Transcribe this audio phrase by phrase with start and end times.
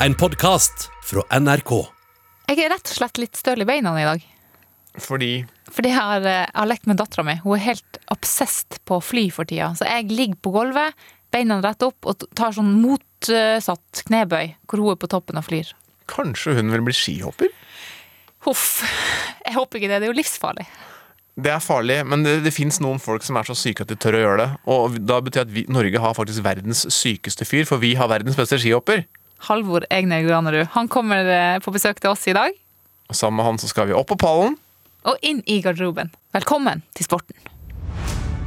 [0.00, 1.72] En podkast fra NRK.
[2.50, 4.24] Jeg er rett og slett litt støl i beina i dag.
[5.02, 5.30] Fordi
[5.72, 7.34] Fordi jeg har, eh, jeg har lekt med dattera mi.
[7.42, 9.72] Hun er helt obsessed på fly for tida.
[9.76, 10.94] Så jeg ligger på gulvet,
[11.32, 15.72] beina rett opp, og tar sånn motsatt knebøy, hvor hun er på toppen og flyr.
[16.06, 17.48] kanskje hun vil bli skihopper?
[18.46, 18.84] Huff.
[19.44, 20.00] Jeg håper ikke det.
[20.00, 20.66] Det er jo livsfarlig.
[21.36, 23.96] Det er farlig, men det, det fins noen folk som er så syke at de
[23.96, 24.48] tør å gjøre det.
[24.70, 28.08] Og da betyr det at vi, Norge har faktisk verdens sykeste fyr, for vi har
[28.08, 29.04] verdens beste skihopper.
[29.38, 30.66] Halvor Egner Granerud.
[30.72, 32.52] Han kommer eh, på besøk til oss i dag,
[33.08, 34.56] Og sammen med han så skal vi opp på pallen.
[35.06, 36.10] og inn i garderoben.
[36.34, 37.36] Velkommen til sporten.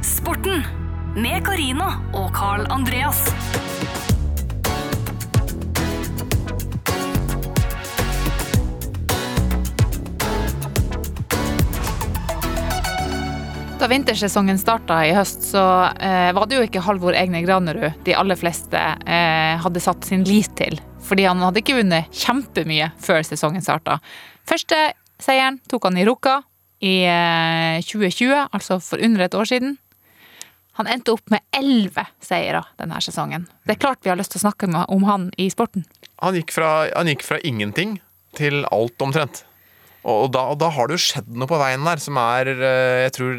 [0.04, 0.60] Sporten
[1.16, 3.22] med Karina og Carl Andreas.
[13.80, 15.60] Da vintersesongen starta i høst, så
[16.04, 20.20] eh, var det jo ikke Halvor Egne Granerud de aller fleste eh, hadde satt sin
[20.28, 20.76] lit til.
[21.00, 23.96] Fordi han hadde ikke vunnet kjempemye før sesongen starta.
[24.44, 24.76] Første
[25.20, 26.42] seieren tok han i Ruka
[26.84, 29.78] i eh, 2020, altså for under et år siden.
[30.76, 33.48] Han endte opp med elleve seire denne sesongen.
[33.64, 35.88] Det er klart vi har lyst til å snakke med- om han i sporten.
[36.20, 37.96] Han gikk fra, han gikk fra ingenting
[38.36, 39.46] til alt omtrent.
[40.00, 42.48] Og, og, da, og da har det jo skjedd noe på veien der som er
[42.54, 43.34] eh, Jeg tror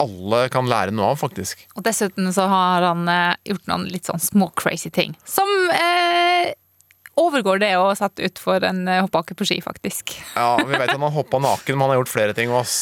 [0.00, 1.66] alle kan lære noe av, faktisk.
[1.76, 5.12] Og dessuten så har han eh, gjort noen litt sånn små crazy ting.
[5.28, 6.54] Som eh,
[7.20, 10.16] overgår det å sette utfor en eh, hoppbakke på ski, faktisk.
[10.36, 12.76] Ja, Vi vet at han har hoppa naken, men han har gjort flere ting oss.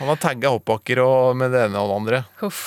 [0.00, 2.22] Han har tagga hoppbakker og med det ene og det andre.
[2.46, 2.64] Uff.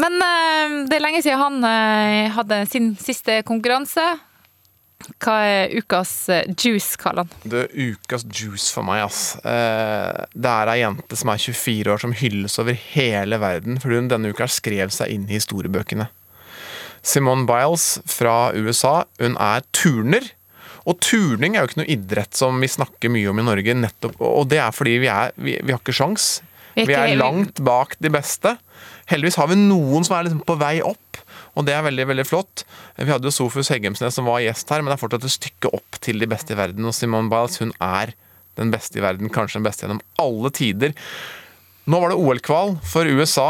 [0.00, 4.04] Men eh, det er lenge siden han eh, hadde sin siste konkurranse.
[5.20, 7.30] Hva er ukas eh, juice, kaller han?
[7.48, 9.34] Det er ukas juice for meg, ass.
[9.40, 14.00] Eh, det er ei jente som er 24 år, som hylles over hele verden fordi
[14.00, 16.10] hun denne uka skrev seg inn i historiebøkene.
[17.00, 19.06] Simone Biles fra USA.
[19.22, 20.28] Hun er turner.
[20.88, 24.16] Og turning er jo ikke noe idrett som vi snakker mye om i Norge, nettopp,
[24.24, 26.38] og det er fordi vi, er, vi, vi har ikke sjans.
[26.76, 28.54] Vi er langt bak de beste.
[29.10, 31.09] Heldigvis har vi noen som er liksom på vei opp,
[31.58, 32.64] og det er veldig veldig flott.
[32.96, 35.72] Vi hadde jo Sofus Heggemsnes som var gjest her, men det er fortsatt et stykke
[35.76, 36.86] opp til de beste i verden.
[36.86, 38.14] Og Simone Biles hun er
[38.60, 40.94] den beste i verden, kanskje den beste gjennom alle tider.
[41.90, 43.48] Nå var det OL-kval for USA.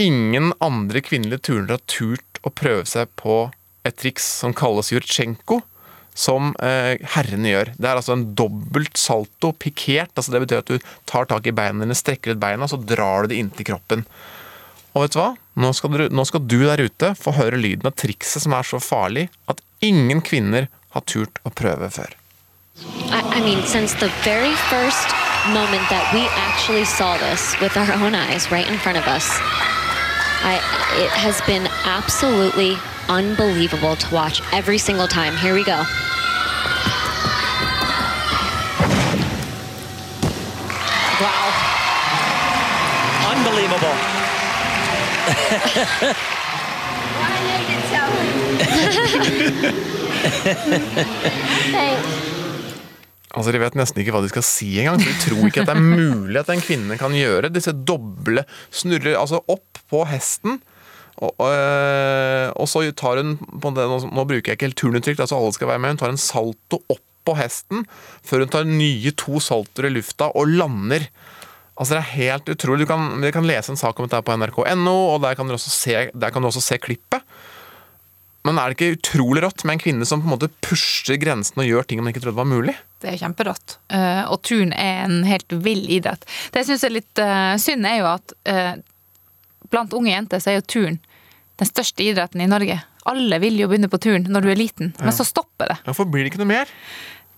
[0.00, 3.46] Ingen andre kvinnelige turnere har turt å prøve seg på
[3.86, 5.62] et triks som kalles Jurtsjenko.
[6.16, 7.70] Som eh, herrene gjør.
[7.76, 10.14] Det er altså en dobbelt salto pikert.
[10.16, 13.24] altså Det betyr at du tar tak i beina dine, strekker ut beina, så drar
[13.24, 14.06] du det inntil kroppen.
[14.96, 15.32] Og vet du hva?
[15.60, 18.64] Nå skal, du, nå skal du der ute få høre lyden av trikset som er
[18.64, 22.16] så farlig at ingen kvinner har turt å prøve før.
[23.12, 25.12] I, I mean, since the very first
[25.52, 29.28] moment that we actually saw this with our own eyes right in front of us,
[30.40, 30.56] I,
[30.96, 32.76] it has been absolutely
[33.08, 35.36] unbelievable to watch every single time.
[35.36, 35.84] Here we go.
[41.20, 41.52] Wow.
[43.36, 44.15] Unbelievable.
[53.36, 55.02] Altså, De vet nesten ikke hva de skal si engang.
[55.02, 59.18] De tror ikke at det er mulig at en kvinne kan gjøre disse doble snurrer
[59.20, 60.60] altså opp på hesten.
[61.16, 61.52] Og, og,
[62.60, 63.36] og så tar hun
[63.76, 66.20] det, nå bruker jeg ikke helt turnuttrykk, altså alle skal være med, hun tar en
[66.20, 67.86] salto opp på hesten
[68.22, 71.08] før hun tar nye to saltoer i lufta og lander.
[71.76, 72.86] Altså Det er helt utrolig.
[72.86, 75.72] Du kan, du kan lese en sak om dette på nrk.no, og der kan, også
[75.72, 77.24] se, der kan du også se klippet.
[78.46, 81.58] Men er det ikke utrolig rått med en kvinne som på en måte pusher grensen
[81.58, 82.76] og gjør ting man ikke trodde var mulig?
[83.02, 83.78] Det er kjemperått.
[83.92, 86.22] Eh, og turn er en helt vill idrett.
[86.54, 88.76] Det jeg syns er litt eh, synd, er jo at eh,
[89.72, 91.00] blant unge jenter så er jo turn
[91.58, 92.78] den største idretten i Norge.
[93.06, 95.76] Alle vil jo begynne på turn når du er liten, men så stopper det.
[95.86, 96.70] Hvorfor blir det ikke noe mer?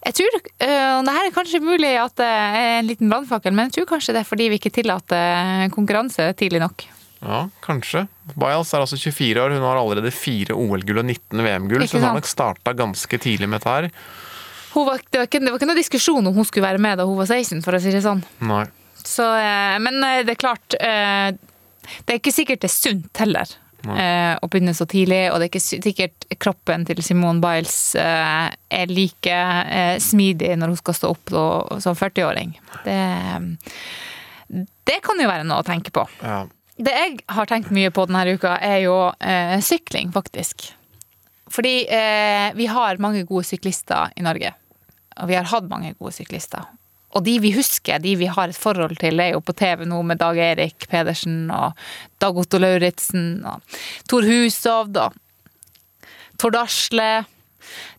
[0.06, 3.66] Jeg tror, og det her er kanskje mulig at det er en liten brannfakkel, men
[3.66, 6.86] jeg tror kanskje det er fordi vi ikke tillater konkurranse tidlig nok.
[7.18, 8.04] Ja, kanskje.
[8.38, 12.06] Biles er altså 24 år, hun har allerede fire OL-gull og 19 VM-gull, så hun
[12.06, 13.90] har nok starta ganske tidlig med dette her.
[14.78, 17.06] Var, det, var ikke, det var ikke noe diskusjon om hun skulle være med da
[17.08, 18.22] hun var 16, for å si det sånn.
[18.46, 18.66] Nei.
[19.02, 21.30] Så, eh, men eh, det er klart eh,
[22.04, 23.54] Det er ikke sikkert det er sunt heller.
[23.86, 28.48] Eh, Å begynne så tidlig, og det er ikke sikkert kroppen til Simone Biles eh,
[28.50, 31.46] er like eh, smidig når hun skal stå opp da,
[31.84, 32.54] som 40-åring.
[32.84, 33.00] Det,
[34.88, 36.06] det kan jo være noe å tenke på.
[36.22, 36.42] Ja.
[36.78, 40.68] Det jeg har tenkt mye på denne uka, er jo eh, sykling, faktisk.
[41.50, 44.52] Fordi eh, vi har mange gode syklister i Norge.
[45.18, 46.68] Og vi har hatt mange gode syklister.
[47.16, 50.02] Og de vi husker, de vi har et forhold til, er jo på TV nå
[50.04, 51.78] med Dag Erik Pedersen og
[52.20, 53.62] Dag Otto Lauritzen og
[54.10, 55.16] Tor Hushovd og
[56.38, 57.08] Tord Asle.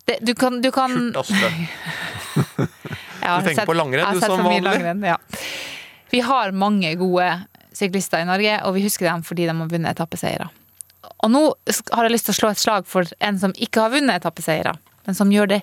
[0.05, 1.49] Det, du kan, du kan Asle.
[3.19, 5.05] Du tenker sett- på langrenn, du, som vanlig.
[5.05, 5.17] ja.
[6.09, 7.25] Vi har mange gode
[7.75, 10.47] syklister i Norge, og vi husker dem fordi de har vunnet etappeseiere.
[11.19, 11.41] Og nå
[11.93, 14.73] har jeg lyst til å slå et slag for en som ikke har vunnet etappeseiere,
[15.05, 15.59] men som gjør det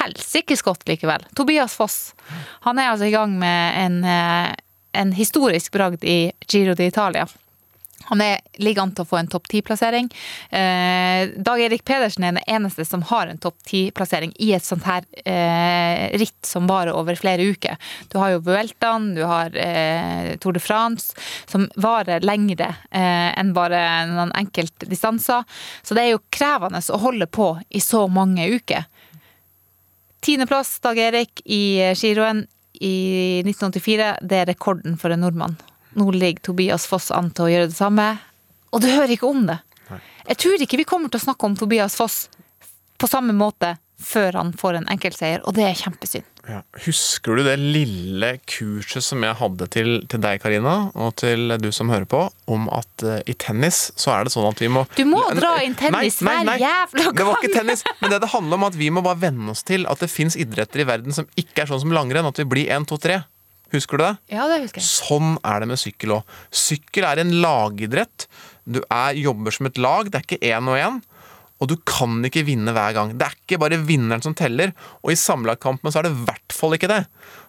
[0.00, 1.24] helsikes godt likevel.
[1.36, 2.14] Tobias Foss.
[2.66, 4.54] Han er altså i gang med en, eh,
[4.92, 7.28] en historisk bragd i Giro d'Italia.
[8.04, 10.08] Han er, ligger an til å få en topp ti-plassering.
[10.50, 14.86] Eh, Dag Erik Pedersen er den eneste som har en topp ti-plassering i et sånt
[14.88, 17.78] her eh, ritt som varer over flere uker.
[18.12, 21.16] Du har jo Vueltaen, du har eh, Tour de France,
[21.46, 23.80] som varer lengre eh, enn bare
[24.10, 25.46] noen enkelte distanser.
[25.82, 28.88] Så det er jo krevende å holde på i så mange uker.
[30.22, 34.16] Tiendeplass, Dag Erik, i eh, giroen i 1984.
[34.22, 35.56] Det er rekorden for en nordmann.
[35.98, 38.04] Nå ligger Tobias Foss an til å gjøre det samme,
[38.70, 39.58] og du hører ikke om det.
[40.28, 42.28] Jeg tror ikke vi kommer til å snakke om Tobias Foss
[43.02, 46.31] på samme måte før han får en enkeltseier, og det er kjempesynd.
[46.48, 46.60] Ja.
[46.84, 51.68] Husker du det lille kurset som jeg hadde til, til deg, Karina, og til du
[51.74, 54.82] som hører på, om at uh, i tennis så er det sånn at vi må
[54.96, 56.56] Du må dra inn tennis Nei, nei, nei.
[56.58, 59.22] hver jævla Det var ikke tennis, men det det handler om at vi må bare
[59.22, 62.26] venne oss til at det fins idretter i verden som ikke er sånn som langrenn,
[62.26, 63.20] at vi blir 1, 2, 3.
[63.72, 64.12] Husker du det?
[64.34, 64.88] Ja, det husker jeg.
[64.90, 66.34] Sånn er det med sykkel òg.
[66.52, 68.26] Sykkel er en lagidrett.
[68.68, 71.00] Du er, jobber som et lag, det er ikke én og én.
[71.62, 73.14] Og du kan ikke vinne hver gang.
[73.14, 74.74] Det er ikke bare vinneren som teller.
[75.04, 77.04] Og i sammenlagtkampen så er det i hvert fall ikke det.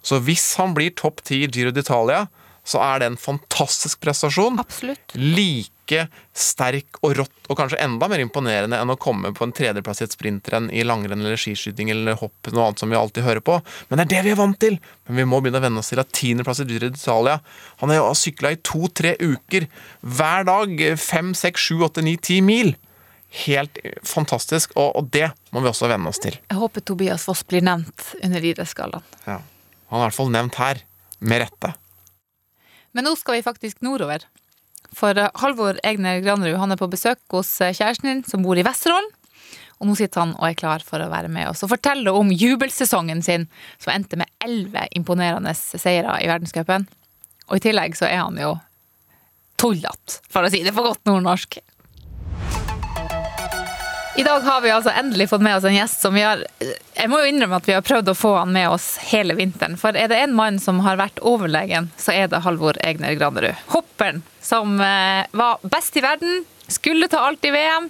[0.06, 2.28] Så hvis han blir topp ti i Giro d'Italia,
[2.64, 4.62] så er det en fantastisk prestasjon.
[4.62, 5.16] Absolutt.
[5.18, 10.00] Like sterk og rått, og kanskje enda mer imponerende enn å komme på en tredjeplass
[10.00, 13.44] i et sprintrenn i langrenn eller skiskyting eller hopp, noe annet som vi alltid hører
[13.44, 13.58] på.
[13.90, 14.80] Men det er det vi er vant til!
[15.10, 17.42] Men vi må begynne å venne oss til at tiendeplass i Giro d'Italia
[17.84, 19.68] Han har sykla i to-tre uker
[20.00, 20.88] hver dag.
[21.02, 22.78] Fem, seks, sju, åtte, ni, ti mil.
[23.34, 26.36] Helt fantastisk, og, og det må vi også venne oss til.
[26.52, 29.08] Jeg håper Tobias Foss blir nevnt under idrettsgallaen.
[29.26, 29.40] Ja.
[29.90, 30.84] Han er i hvert fall nevnt her,
[31.24, 31.74] med rette.
[32.94, 34.26] Men nå skal vi faktisk nordover.
[34.94, 38.60] For eh, Halvor Egner Granerud han er på besøk hos eh, kjæresten din, som bor
[38.60, 39.10] i Vesterålen.
[39.82, 42.30] Og nå sitter han og er klar for å være med oss og fortelle om
[42.32, 43.48] jubelsesongen sin,
[43.82, 46.86] som endte med elleve imponerende seire i verdenscupen.
[47.50, 48.54] Og i tillegg så er han jo
[49.60, 51.60] tullete, for å si det på godt nordnorsk.
[54.16, 57.10] I dag har vi altså endelig fått med oss en gjest som vi har Jeg
[57.10, 59.74] må jo innrømme at vi har prøvd å få han med oss hele vinteren.
[59.82, 63.58] For er det en mann som har vært overlegen, så er det Halvor Egner Granerud.
[63.74, 67.90] Hopperen som eh, var best i verden, skulle ta alt i VM.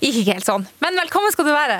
[0.00, 0.64] Gikk ikke helt sånn.
[0.84, 1.78] Men velkommen skal du være.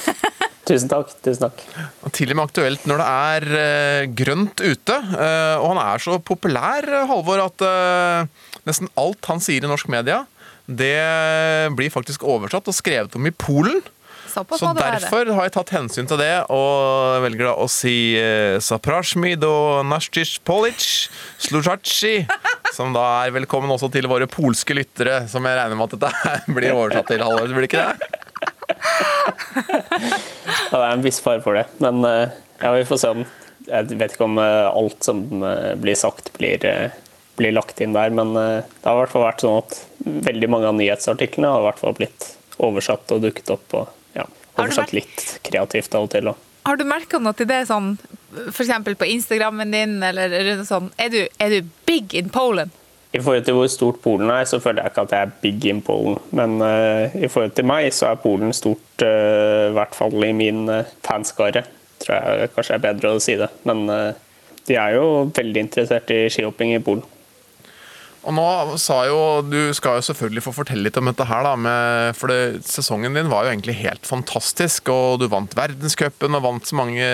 [0.70, 1.12] Tusen takk.
[1.22, 1.60] tusen takk.
[2.06, 4.96] Og Til og med aktuelt når det er eh, grønt ute.
[5.18, 7.66] eh, og han er så populær, Halvor, at
[8.66, 10.22] nesten alt han sier i norsk media,
[10.66, 13.82] det blir faktisk oversatt og skrevet om i Polen.
[14.36, 18.58] Såpass Så derfor har jeg tatt hensyn til det, og velger da å si eh,
[18.60, 19.52] Zapraszmi do
[19.86, 21.08] Nashtish Polic
[21.40, 22.26] Slujaci,
[22.76, 26.52] som da er velkommen også til våre polske lyttere, som jeg regner med at dette
[26.58, 27.48] blir oversatt til, Halvor.
[27.54, 28.12] Blir det ikke det?
[30.66, 33.24] Ja, det er en viss fare for det, men eh, ja, vi får se om
[33.66, 36.60] Jeg vet ikke om eh, alt som eh, blir sagt, blir,
[37.36, 39.78] blir lagt inn der, men eh, det har i hvert fall vært sånn at
[40.26, 43.76] veldig mange av nyhetsartiklene har i hvert fall blitt oversatt og dukket opp.
[43.76, 46.32] og ja, Oversatt litt kreativt av og til.
[46.32, 46.46] Og.
[46.66, 47.94] Har du merka noe til det sånn,
[48.48, 48.72] f.eks.
[48.98, 52.74] på Instagrammen din, eller rundt sånn Er du, er du big in Poland?
[53.14, 55.66] I forhold til hvor stort Polen er, så føler jeg ikke at jeg er big
[55.70, 56.18] in Polen.
[56.36, 60.32] Men uh, i forhold til meg, så er Polen stort, uh, i hvert fall i
[60.36, 61.62] min uh, fanskare.
[62.02, 63.48] Tror jeg kanskje er bedre å si det.
[63.68, 64.10] Men uh,
[64.68, 67.06] de er jo veldig interessert i skihopping i Polen.
[68.26, 68.46] Og nå
[68.82, 72.32] sa jo, Du skal jo selvfølgelig få fortelle litt om dette her, da, med, for
[72.32, 74.90] det, sesongen din var jo egentlig helt fantastisk.
[74.92, 77.06] og Du vant verdenscupen og vant så mange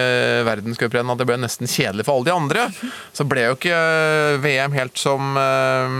[0.48, 2.68] verdenscuprenn at det ble nesten kjedelig for alle de andre.
[3.12, 5.98] Så ble jo ikke eh, VM helt som eh,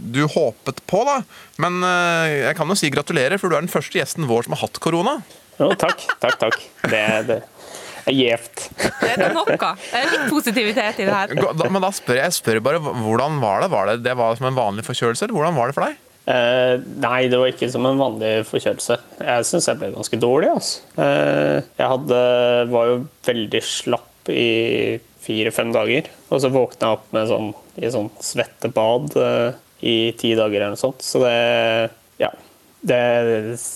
[0.00, 1.20] du håpet på, da.
[1.62, 4.58] Men eh, jeg kan jo si gratulerer, for du er den første gjesten vår som
[4.58, 5.20] har hatt korona.
[5.60, 6.62] Jo, takk, takk, takk.
[6.88, 7.42] Det, det
[8.06, 8.66] er gjevt.
[9.00, 9.56] Det er noe.
[9.56, 11.34] Det er litt positivitet i det her.
[11.70, 13.70] Men da spør jeg spør bare, hvordan var det?
[13.72, 15.98] Var det, det var som en vanlig forkjølelse, eller hvordan var det for deg?
[16.30, 18.98] Eh, nei, det var ikke som en vanlig forkjølelse.
[19.24, 20.50] Jeg syns jeg ble ganske dårlig.
[20.52, 20.82] Altså.
[21.00, 22.20] Eh, jeg hadde,
[22.74, 24.48] var jo veldig slapp i
[25.24, 26.10] fire-fem dager.
[26.30, 30.76] Og så våkna jeg opp med sånn, i sånn svettebad eh, i ti dager eller
[30.76, 31.02] noe sånt.
[31.04, 31.34] Så det
[32.20, 32.30] Ja.
[32.80, 32.96] Det,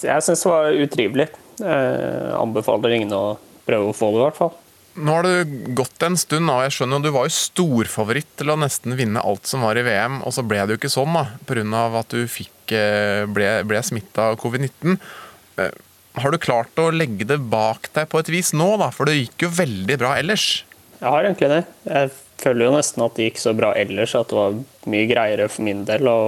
[0.05, 1.27] jeg syns det var utrivelig.
[1.61, 3.25] Eh, anbefaler ingen å
[3.67, 4.55] prøve å få det, i hvert fall.
[4.95, 8.53] Nå har det gått en stund, og jeg skjønner jo du var jo storfavoritt til
[8.53, 11.17] å nesten vinne alt som var i VM, og så ble det jo ikke sånn,
[11.17, 11.83] da, pga.
[11.99, 15.01] at du fikk, eh, ble, ble smitta av covid-19.
[15.59, 15.75] Eh,
[16.23, 18.93] har du klart å legge det bak deg på et vis nå, da?
[18.95, 20.63] For det gikk jo veldig bra ellers.
[21.01, 21.63] Jeg har egentlig det.
[21.91, 25.49] Jeg føler jo nesten at det gikk så bra ellers at det var mye greiere
[25.51, 26.19] for min del å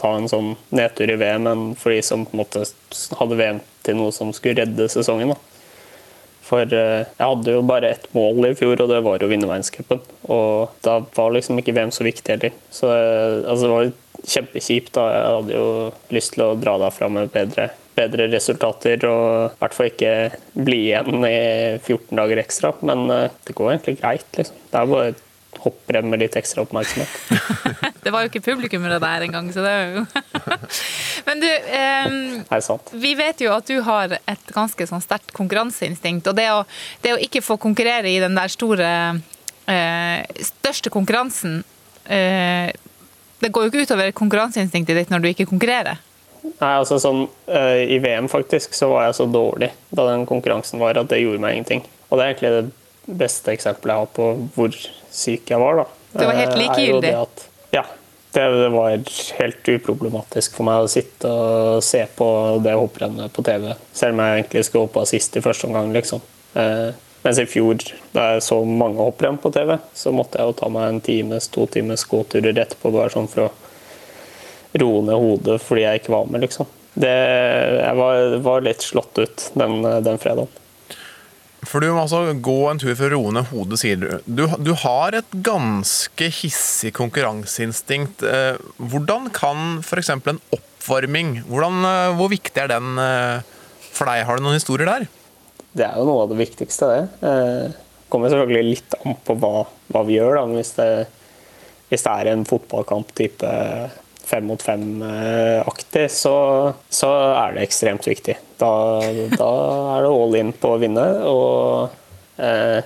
[0.00, 2.64] ta en sånn nedtur i VM enn for de som på en måte
[3.20, 5.36] hadde VM til noe som skulle redde sesongen.
[5.36, 5.55] da.
[6.46, 9.48] For eh, jeg hadde jo bare ett mål i fjor, og det var å vinne
[9.50, 10.02] verdenscupen.
[10.30, 12.54] Og da var liksom ikke VM så viktig heller.
[12.70, 13.94] Så eh, altså, det var jo
[14.36, 14.92] kjempekjipt.
[14.94, 15.08] da.
[15.14, 15.66] Jeg hadde jo
[16.14, 19.26] lyst til å dra derfra med bedre, bedre resultater og
[19.56, 20.14] i hvert fall ikke
[20.54, 21.36] bli igjen i
[21.82, 22.74] 14 dager ekstra.
[22.86, 24.62] Men eh, det går egentlig greit, liksom.
[24.70, 25.14] Det er bare
[25.66, 27.10] hopprenn med litt ekstra oppmerksomhet.
[28.06, 30.02] Det var jo ikke publikum det der engang, så det er jo
[31.26, 32.90] Men du, eh, sant?
[32.92, 36.28] vi vet jo at du har et ganske sånn sterkt konkurranseinstinkt.
[36.30, 36.62] Og det å,
[37.04, 38.88] det å ikke få konkurrere i den der store
[39.66, 41.62] eh, største konkurransen
[42.04, 42.70] eh,
[43.42, 45.98] Det går jo ikke utover konkurranseinstinktet ditt når du ikke konkurrerer.
[46.46, 50.78] Nei, altså sånn, eh, I VM faktisk så var jeg så dårlig da den konkurransen
[50.80, 51.82] var, at det gjorde meg ingenting.
[52.08, 54.78] Og det er egentlig det beste eksempelet jeg har på hvor
[55.14, 55.82] syk jeg var.
[55.82, 55.86] da.
[56.16, 57.12] Du var helt Eh, likegyldig?
[57.74, 57.82] Ja.
[58.36, 58.98] Det, det var
[59.38, 62.26] helt uproblematisk for meg å sitte og se på
[62.60, 66.20] det hopprennet på TV, selv om jeg egentlig skulle hoppa sist i første omgang, liksom.
[66.52, 66.90] Eh,
[67.24, 67.80] mens i fjor,
[68.12, 71.48] da jeg så mange hopprenn på TV, så måtte jeg jo ta meg en times,
[71.48, 73.50] to times gåturer etterpå, bare sånn for å
[74.84, 76.68] roe ned hodet fordi jeg ikke var med, liksom.
[76.92, 77.16] Det,
[77.80, 80.52] jeg var, var litt slått ut den, den fredagen.
[81.66, 84.06] For du må altså gå en tur for å roe ned hodet, sier du.
[84.24, 84.44] du.
[84.62, 88.22] Du har et ganske hissig konkurranseinstinkt.
[88.22, 90.12] Eh, Hvordan kan f.eks.
[90.14, 93.42] en oppvarming hvordan, eh, Hvor viktig er den eh,
[93.90, 94.22] for deg?
[94.28, 95.08] Har du noen historier der?
[95.76, 97.02] Det er jo noe av det viktigste, det.
[97.20, 100.38] Det kommer selvfølgelig litt an på hva, hva vi gjør.
[100.38, 100.46] Da.
[100.54, 100.90] Hvis, det,
[101.90, 103.50] hvis det er en fotballkamp type
[104.26, 106.36] fem mot fem-aktig, så,
[106.88, 107.10] så
[107.42, 108.38] er det ekstremt viktig.
[108.60, 108.70] Da,
[109.36, 109.48] da
[109.96, 111.04] er det all in på å vinne.
[111.28, 112.78] Og eh,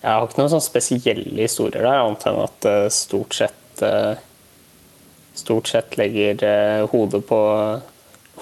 [0.00, 4.14] jeg har ikke noen sånn spesielle historier der, annet enn at eh, stort sett eh,
[5.40, 7.36] Stort sett legger eh, hodet på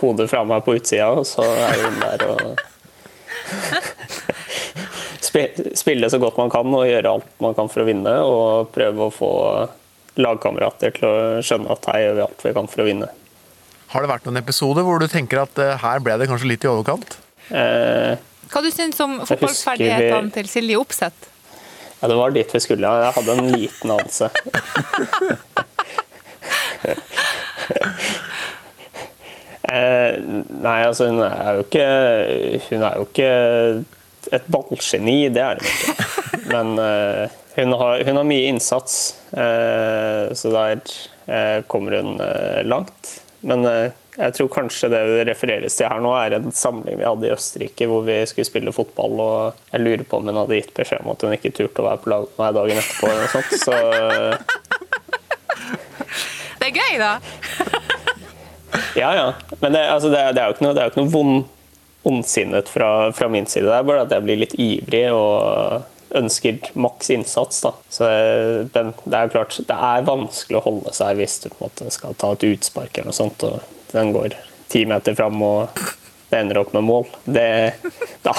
[0.00, 2.62] hodet fra meg på utsida, og så er jeg inne der og
[5.28, 8.14] Spi- Spille så godt man kan og gjøre alt man kan for å vinne.
[8.24, 9.30] Og prøve å få
[10.18, 13.10] lagkamerater til å skjønne at her gjør vi alt vi kan for å vinne.
[13.92, 16.64] Har det vært noen episoder hvor du tenker at eh, her ble det kanskje litt
[16.66, 17.16] i overkant?
[17.48, 18.14] Eh,
[18.52, 21.28] Hva du syns om fotballferdighetene vi- til Silje Opseth?
[22.00, 22.86] ja, det var dit vi skulle.
[22.86, 23.08] ja.
[23.08, 24.30] Jeg hadde en liten anelse.
[29.68, 30.14] Eh,
[30.62, 31.86] nei, altså hun er jo ikke
[32.70, 33.30] Hun er jo ikke
[34.36, 36.06] et ballgeni, det er hun ikke.
[36.52, 38.96] Men eh, hun, har, hun har mye innsats,
[39.32, 40.82] eh, så der
[41.32, 42.18] eh, kommer hun
[42.68, 43.14] langt.
[43.46, 47.06] Men eh, jeg tror kanskje det det refereres til her nå, er en samling vi
[47.06, 50.58] hadde i Østerrike hvor vi skulle spille fotball, og jeg lurer på om hun hadde
[50.58, 53.12] gitt beskjed om at hun ikke turte å være på lag med meg dagen etterpå.
[53.12, 53.52] eller noe sånt.
[53.62, 53.74] Så
[56.58, 57.12] Det er gøy, da!
[58.98, 59.28] Ja, ja.
[59.62, 61.14] Men det, altså, det, er- det er jo ikke noe, det er jo ikke noe
[61.14, 61.46] vond,
[62.08, 63.66] ondsinnet fra, fra min side.
[63.68, 65.84] Det er bare at jeg blir litt ivrig og
[66.16, 67.60] ønsker maks innsats.
[67.64, 67.72] Da.
[67.92, 71.48] Så eh, den, det er jo klart, det er vanskelig å holde seg hvis du
[71.50, 74.36] på en måte skal ta et utspark eller noe sånt, og den går
[74.68, 75.80] ti meter fram og
[76.28, 77.06] det ender opp med mål.
[77.24, 77.48] Det,
[78.24, 78.34] da,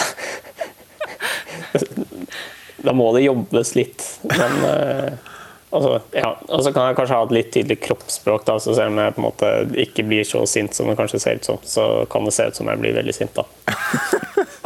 [2.85, 4.05] da må det jobbes litt.
[4.29, 5.31] Men eh,
[5.69, 6.35] altså, ja.
[6.47, 9.15] Og så kan jeg kanskje ha et litt tydelig kroppsspråk, da, så selv om jeg
[9.15, 9.53] på en måte
[9.87, 12.61] ikke blir så sint som det kanskje ser ut som, så kan det se ut
[12.61, 13.37] som jeg blir veldig sint.
[13.37, 13.47] da.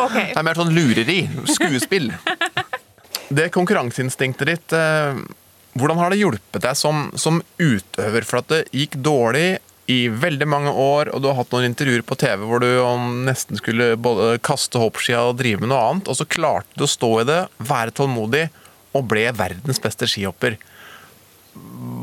[0.04, 0.32] Okay.
[0.34, 1.20] Det er mer sånn lureri.
[1.54, 2.10] Skuespill.
[3.30, 5.20] Det konkurranseinstinktet ditt, eh,
[5.80, 8.26] hvordan har det hjulpet deg som, som utøver?
[8.28, 9.60] For at det gikk dårlig
[9.92, 12.70] i veldig mange år, og du har hatt noen intervjuer på TV hvor du
[13.28, 16.92] nesten skulle både kaste hoppskia og drive med noe annet, og så klarte du å
[16.92, 18.46] stå i det, være tålmodig,
[18.94, 20.56] og ble verdens beste skihopper.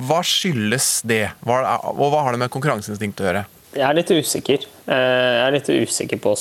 [0.07, 3.47] Hva skyldes det, og hva har det med konkurranseinstinkt å gjøre?
[3.71, 4.67] Jeg er litt usikker.
[4.91, 6.35] Eh, Jeg er litt usikker på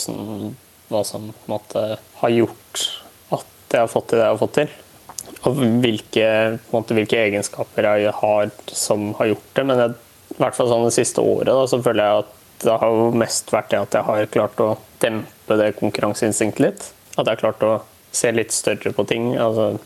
[0.90, 1.84] hva som måte,
[2.22, 2.84] har gjort
[3.78, 4.76] jeg har fått til det jeg har fått til.
[5.48, 6.26] Og hvilke,
[6.74, 9.66] måte, hvilke egenskaper jeg har som har gjort det.
[9.70, 9.96] Men jeg,
[10.36, 13.06] i hvert fall sånn det siste året da, så føler jeg at det har jo
[13.16, 16.90] mest vært det at jeg har klart å dempe det konkurranseinstinktet litt.
[17.16, 17.78] At jeg har klart å
[18.16, 19.32] se litt større på ting.
[19.38, 19.78] altså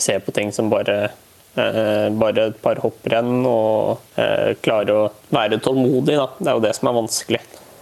[0.00, 1.10] Se på ting som bare
[1.58, 6.14] Eh, bare et par hopprenn og eh, klare å være tålmodig.
[6.14, 6.28] Da.
[6.38, 7.40] Det er jo det som er vanskelig.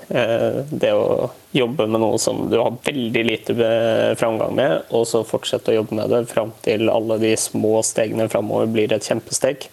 [0.08, 3.56] Eh, det å jobbe med noe som du har veldig lite
[4.16, 8.28] framgang med, og så fortsette å jobbe med det fram til alle de små stegene
[8.32, 9.68] framover blir et kjempesteg.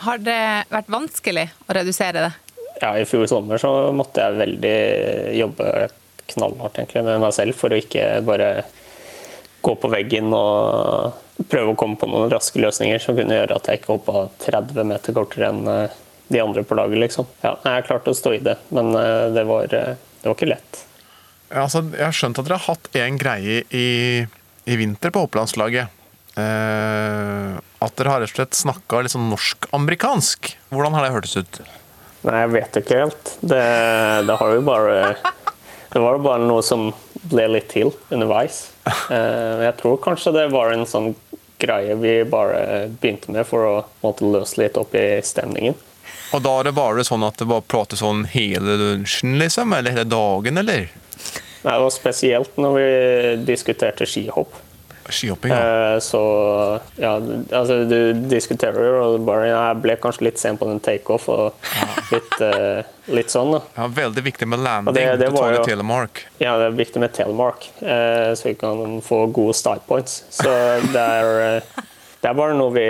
[0.00, 0.40] Har det
[0.72, 2.32] vært vanskelig å redusere det?
[2.80, 4.76] Ja, I fjor sommer så måtte jeg veldig
[5.36, 5.72] jobbe
[6.30, 8.50] knallhardt egentlig med meg selv for å ikke bare
[9.60, 13.68] gå på veggen og prøve å komme på noen raske løsninger som kunne gjøre at
[13.68, 15.98] jeg ikke hoppa 30 meter kortere enn eh,
[16.30, 16.98] de andre på laget.
[17.02, 17.26] liksom.
[17.44, 20.50] Ja, jeg klarte å stå i det, men eh, det var, eh, det var ikke
[20.52, 20.82] lett.
[21.50, 23.86] Ja, altså, jeg har skjønt at dere har hatt en greie i,
[24.70, 25.90] i vinter på hopplandslaget.
[26.38, 30.52] Eh, at dere har rett og slett snakka litt sånn norsk-amerikansk.
[30.70, 31.60] Hvordan har det hørtes ut?
[32.28, 33.34] Nei, jeg vet ikke helt.
[33.40, 33.60] Det,
[34.28, 34.96] det har jo bare
[35.90, 36.90] Det var jo bare noe som
[37.32, 38.68] ble litt til underveis.
[39.10, 41.10] Eh, Jeg tror kanskje det var en sånn
[41.60, 42.60] greie vi bare
[43.02, 43.72] begynte med for å
[44.04, 45.74] måtte løse litt opp i stemningen.
[46.32, 49.72] Og da var det sånn at det bare pratet sånn hele lunsjen, liksom?
[49.76, 50.88] Eller hele dagen, eller?
[51.62, 52.90] Nei, Det var spesielt når vi
[53.48, 54.52] diskuterte skihopp.
[55.10, 55.94] Skihopping, ja.
[55.96, 56.20] Eh, Så
[57.02, 61.26] ja, altså du diskuterer jo, og bare Jeg ble kanskje litt sen på den takeoff
[61.28, 61.52] og
[62.12, 63.60] litt, eh, litt sånn, da.
[63.76, 63.88] ja.
[63.88, 66.22] Veldig viktig med landing Og det- det var jo- Telemark.
[66.38, 70.22] Ja, det er viktig med telemark, eh, så vi kan få gode start points.
[70.30, 70.46] Så
[70.94, 71.60] det er,
[72.22, 72.88] det er bare noe vi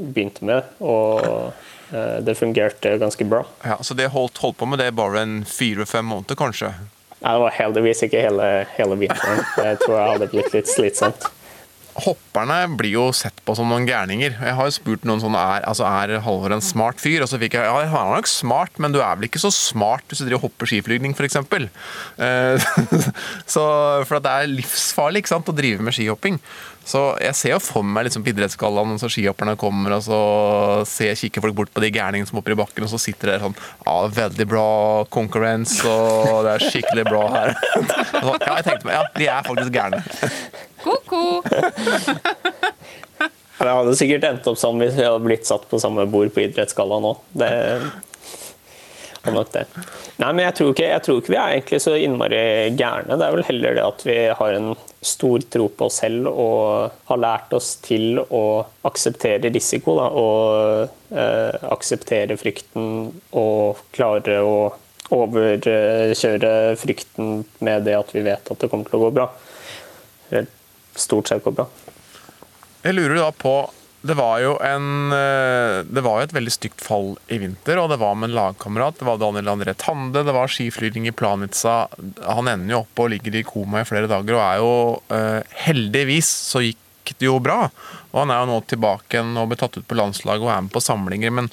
[0.00, 1.52] begynte med, og
[1.90, 3.42] det fungerte ganske bra.
[3.64, 6.72] Ja, så det holdt, holdt på med det bare en fire-fem måneder, kanskje?
[7.18, 9.40] Nei, det var heldigvis ikke hele, hele vinteren.
[9.56, 11.26] Jeg tror jeg hadde blitt litt slitsomt.
[12.04, 14.36] Hopperne blir jo sett på som noen gærninger.
[14.38, 17.24] Jeg har jo spurt noen sånn er, altså er Halvor en smart fyr?
[17.24, 19.50] Og så fikk jeg ja, han er nok smart, men du er vel ikke så
[19.54, 21.40] smart hvis du driver og hopper skiflygning, f.eks.
[21.42, 22.70] Eh,
[23.54, 23.64] så
[24.06, 26.38] for det er livsfarlig ikke sant, å drive med skihopping.
[26.88, 30.20] Så jeg ser jo for meg liksom på idrettsgallaen så skihopperne kommer, og så
[30.88, 33.42] ser, kikker folk bort på de gærningene som hopper i bakken, og så sitter det
[33.42, 34.68] sånn Ja, veldig bra
[35.12, 37.54] konkurranse, og det er skikkelig bra her.
[38.18, 40.00] Så, ja, jeg tenkte meg, ja, de er faktisk gærne.
[40.84, 41.22] Ko-ko!
[43.58, 46.44] Det hadde sikkert endt opp sånn hvis vi hadde blitt satt på samme bord på
[46.44, 47.10] idrettsgalla nå.
[47.34, 47.48] Det
[49.24, 49.64] var nok det.
[50.18, 52.42] Nei, men jeg tror, ikke, jeg tror ikke vi er egentlig så innmari
[52.78, 53.18] gærne.
[53.18, 54.70] Det er vel heller det at vi har en
[55.04, 58.44] stor tro på oss selv og har lært oss til å
[58.88, 59.96] akseptere risiko.
[59.98, 64.54] Da, og eh, akseptere frykten og klare å
[65.14, 69.28] overkjøre frykten med det at vi vet at det kommer til å gå bra.
[70.28, 70.50] Eller
[71.00, 71.68] stort sett går bra.
[72.84, 73.52] Jeg lurer da på
[74.06, 77.90] Det var jo en eh, Det var jo et veldig stygt fall i vinter, og
[77.90, 79.00] det var med en lagkamerat.
[79.00, 81.88] Det var Daniel André Tande, det var skiflygning i Planica.
[82.22, 84.76] Han ender jo oppe og ligger i koma i flere dager, og er jo
[85.16, 87.64] eh, Heldigvis så gikk det jo bra.
[88.12, 90.64] Og han er jo nå tilbake igjen og blir tatt ut på landslaget og er
[90.66, 91.50] med på samlinger, men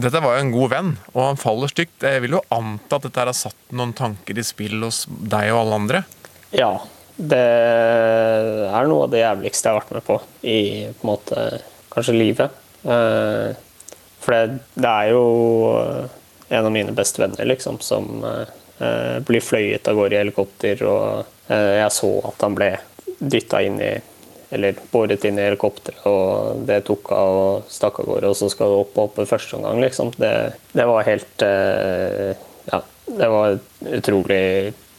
[0.00, 2.04] dette var jo en god venn, og han faller stygt.
[2.04, 5.64] Jeg vil jo anta at dette har satt noen tanker i spill hos deg og
[5.64, 6.02] alle andre.
[6.54, 6.74] Ja,
[7.20, 7.40] det
[8.70, 10.60] er noe av det jævligste jeg har vært med på i
[10.94, 11.48] på en måte,
[11.92, 12.62] kanskje livet.
[12.84, 13.50] Eh,
[14.20, 15.24] For det, det er jo
[16.50, 21.50] en av mine beste venner liksom, som eh, blir fløyet av gårde i helikopter, og
[21.52, 22.72] eh, jeg så at han ble
[23.20, 23.92] dytta inn i
[24.50, 28.48] eller båret inn i helikopteret, og det tok av og stakk av gårde, og så
[28.50, 30.10] skal du opp og hoppe første omgang, liksom.
[30.18, 30.32] Det,
[30.74, 32.32] det var helt eh,
[32.66, 33.58] Ja, det var
[33.94, 34.42] utrolig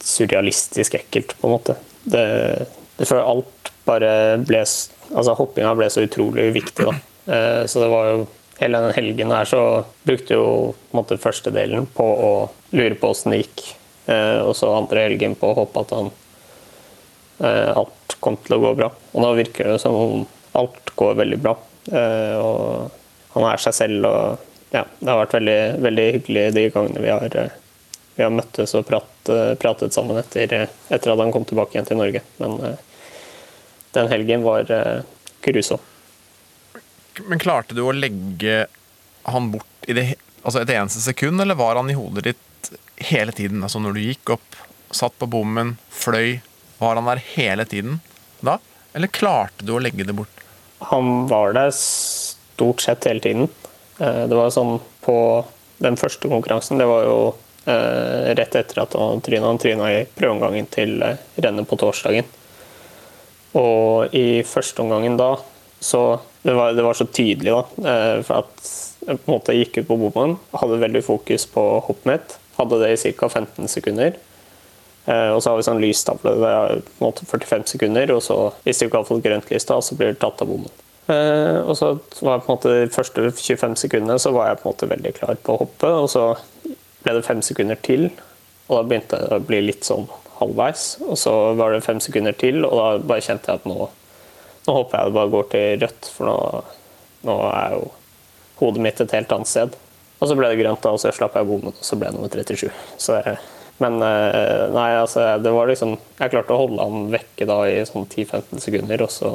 [0.02, 1.76] surrealistisk ekkelt, på en måte.
[2.04, 2.66] Det,
[2.98, 4.12] det føler alt bare
[4.42, 4.62] ble
[5.12, 6.94] Altså, hoppinga ble så utrolig viktig, da.
[7.34, 8.22] Eh, Så det var jo
[8.62, 9.60] Hele den helgen her så
[10.06, 12.28] brukte jo på en måte første delen på å
[12.76, 13.62] lure på åssen det gikk,
[14.06, 16.10] eh, og så andre helgen på å håpe at han
[17.42, 18.90] eh, alt kom til å gå bra.
[19.16, 20.22] Og nå virker det som om
[20.60, 21.56] alt går veldig bra.
[22.38, 27.02] Og han er seg selv og ja, det har vært veldig, veldig hyggelig de gangene
[27.02, 27.52] vi har,
[28.16, 31.88] vi har møttes og prat, eh, pratet sammen etter, etter at han kom tilbake igjen
[31.88, 32.22] til Norge.
[32.42, 32.76] Men eh,
[33.96, 35.02] den helgen var eh,
[35.44, 35.80] grusom.
[37.28, 38.66] Men klarte du å legge
[39.28, 40.06] han bort i det,
[40.42, 42.72] altså et eneste sekund, eller var han i hodet ditt
[43.12, 43.62] hele tiden?
[43.64, 44.60] Altså når du gikk opp,
[44.92, 46.40] satt på bommen, fløy,
[46.80, 48.00] var han der hele tiden
[48.44, 48.58] da?
[48.92, 50.42] Eller klarte du å legge det bort?
[50.90, 53.48] Han var der stort sett hele tiden.
[53.98, 55.16] Eh, Det var sånn på
[55.82, 59.46] den første konkurransen, det var jo eh, rett etter at han tryna.
[59.46, 62.24] Han tryna i prøveomgangen til eh, rennet på torsdagen.
[63.58, 65.34] Og i første omgangen da,
[65.82, 67.60] så Det var, det var så tydelig, da.
[67.86, 68.70] eh, For at
[69.06, 72.34] jeg på en måte gikk ut på bommen, hadde veldig fokus på hoppet mitt.
[72.58, 73.28] Hadde det i ca.
[73.28, 74.16] 15 sekunder.
[75.06, 76.32] Eh, Og så har vi sånn lystavle.
[76.42, 79.50] Det er på en måte 45 sekunder, og så hvis du ikke har fått grønt
[79.54, 80.70] lys da, så blir du tatt av bommen.
[81.06, 84.58] Eh, Og så var jeg på en måte de første 25 sekundene så var jeg
[84.62, 86.26] på en måte veldig klar på å hoppe, og så
[87.02, 88.10] ble det fem sekunder til,
[88.68, 90.06] og da begynte det å bli litt sånn
[90.38, 90.84] halvveis.
[91.06, 93.88] Og så var det fem sekunder til, og da bare kjente jeg at nå,
[94.66, 96.36] nå håper jeg det bare går til rødt, for nå,
[97.28, 97.88] nå er jo
[98.62, 99.80] hodet mitt et helt annet sted.
[100.22, 102.18] Og så ble det grønt, da, og så slapp jeg bommen, og så ble det
[102.18, 102.68] nummer 37.
[103.02, 103.18] Så
[103.82, 107.80] Men eh, nei, altså, det var liksom Jeg klarte å holde han vekke da i
[107.88, 109.32] sånn 10-15 sekunder, og så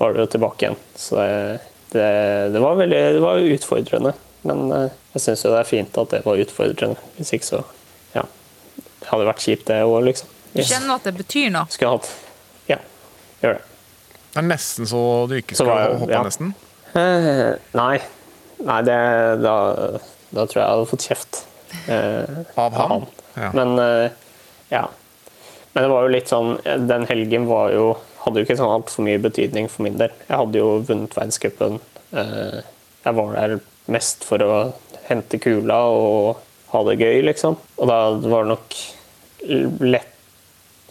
[0.00, 0.80] var det tilbake igjen.
[0.98, 1.60] Så det,
[1.92, 2.08] det,
[2.56, 4.14] det var veldig det var utfordrende.
[4.48, 6.96] Men eh, jeg syns jo det er fint at det var utfordrende.
[7.18, 7.62] Hvis ikke så
[8.14, 8.22] Ja.
[9.00, 10.28] Det hadde vært kjipt, det òg, liksom.
[10.54, 11.66] Du kjenner at det betyr noe?
[11.70, 12.08] Skulle hatt
[12.68, 12.78] Ja,
[13.42, 13.62] gjør det.
[14.30, 16.22] Det er nesten så du ikke skal jeg- hoppa, ja.
[16.26, 16.54] nesten.
[16.94, 18.00] Eh, nei.
[18.62, 18.96] Nei, det
[19.42, 19.54] da,
[20.34, 21.44] da tror jeg jeg hadde fått kjeft.
[21.88, 23.06] Eh, Av han?
[23.36, 23.50] Ja.
[23.54, 24.10] Men eh,
[24.70, 24.88] ja.
[25.72, 26.56] Men det var jo litt sånn
[26.88, 27.92] Den helgen var jo
[28.24, 30.10] hadde jo ikke sånn altfor mye betydning for min del.
[30.28, 31.78] Jeg hadde jo vunnet verdenscupen.
[32.12, 32.60] Eh,
[33.06, 33.60] jeg var der
[33.92, 34.54] mest for å
[35.08, 37.58] hente kula og ha det gøy, liksom.
[37.78, 38.78] Og da var det nok
[39.80, 40.06] lett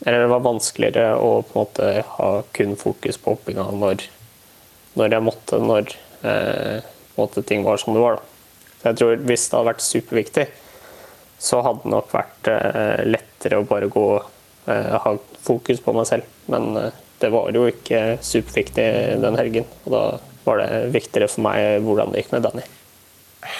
[0.05, 4.05] Eller det var vanskeligere å på en måte ha kun fokus på hoppinga når,
[4.95, 5.91] når jeg måtte, når
[6.23, 6.88] eh,
[7.19, 8.15] måte ting var som det var.
[8.15, 8.23] da.
[8.79, 10.47] Så jeg tror Hvis det hadde vært superviktig,
[11.39, 14.07] så hadde det nok vært eh, lettere å bare gå
[14.71, 16.31] eh, ha fokus på meg selv.
[16.51, 18.89] Men eh, det var jo ikke superviktig
[19.23, 19.67] den helgen.
[19.83, 20.03] Og da
[20.45, 22.67] var det viktigere for meg hvordan det gikk med Danny.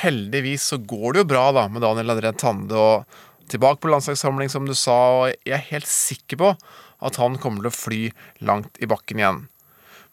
[0.02, 4.50] Heldigvis så går det jo bra da med Daniel André Tande og tilbake på landslagssamling,
[4.52, 6.52] som du sa, og jeg er helt sikker på
[7.00, 8.02] at han kommer til å fly
[8.46, 9.40] langt i bakken igjen.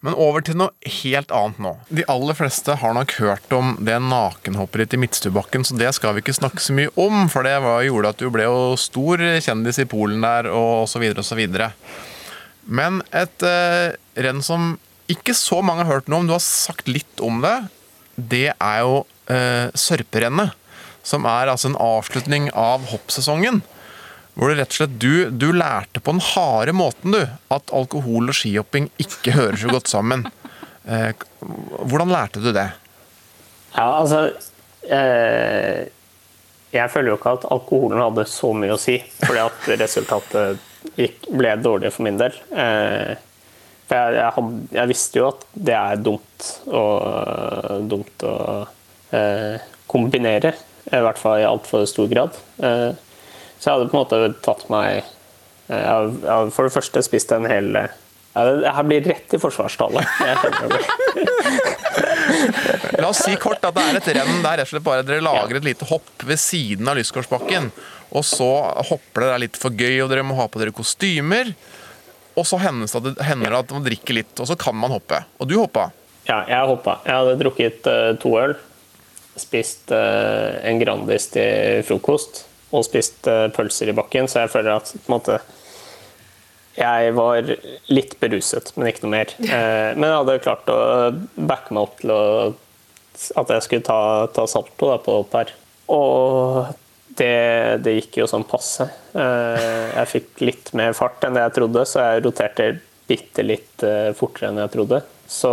[0.05, 1.72] Men over til noe helt annet nå.
[1.88, 6.22] De aller fleste har nok hørt om det nakenhopperiet i Midtstubakken, så det skal vi
[6.22, 9.81] ikke snakke så mye om, for det var, gjorde at du ble jo stor kjendis
[9.83, 11.72] i Polen der, og så videre.
[12.66, 14.76] Men et eh, renn som
[15.11, 17.57] ikke så mange har hørt noe om, du har sagt litt om det,
[18.16, 20.54] det er jo eh, Sørperennet.
[21.06, 23.62] Som er altså en avslutning av hoppsesongen.
[24.36, 27.22] Hvor det rett og slett du, du lærte på den harde måten du,
[27.54, 30.26] at alkohol og skihopping ikke hører så godt sammen.
[30.84, 32.68] Eh, hvordan lærte du det?
[33.76, 34.26] Ja, altså
[34.88, 35.88] eh,
[36.72, 40.60] Jeg føler jo ikke at alkoholen hadde så mye å si, fordi at resultatet
[40.98, 42.36] gikk, ble dårlig for min del.
[42.52, 43.16] Eh,
[43.86, 48.72] for jeg, jeg, had, jeg visste jo at det er dumt og, dumt eh,
[49.90, 50.52] kombinere,
[50.87, 52.37] i hvert fall i altfor stor grad.
[52.62, 52.90] Eh,
[53.59, 55.05] så jeg hadde på en måte tatt meg eh,
[55.72, 57.94] Jeg jeg for det første spist en hel eh,
[58.37, 60.05] her blir rett i forsvarstallet.
[60.29, 60.37] Jeg.
[63.00, 65.24] La oss si kort at det er et renn der rett og slett bare dere
[65.24, 67.70] lager et lite hopp ved siden av Lysgårdsbakken.
[68.12, 68.50] Og så
[68.90, 71.55] hopper dere litt for gøy, og dere må ha på dere kostymer.
[72.37, 75.22] Og så hender det, at man drikker litt, og så kan man hoppe.
[75.40, 75.88] Og du hoppa.
[76.29, 76.98] Ja, jeg hoppa.
[77.07, 78.57] Jeg hadde drukket eh, to øl,
[79.40, 82.44] spist eh, en Grandis til frokost
[82.75, 85.38] og spist eh, pølser i bakken, så jeg føler at på en måte
[86.77, 87.46] jeg var
[87.88, 89.37] litt beruset, men ikke noe mer.
[89.57, 90.81] Eh, men jeg hadde klart å
[91.49, 92.25] backe meg opp til å,
[93.40, 94.01] at jeg skulle ta,
[94.37, 95.55] ta salto da, på opp her.
[95.94, 96.75] Og
[97.16, 98.85] det, det gikk jo sånn passe.
[99.16, 102.66] Jeg fikk litt mer fart enn det jeg trodde, så jeg roterte
[103.09, 103.85] bitte litt
[104.18, 105.01] fortere enn jeg trodde.
[105.31, 105.53] Så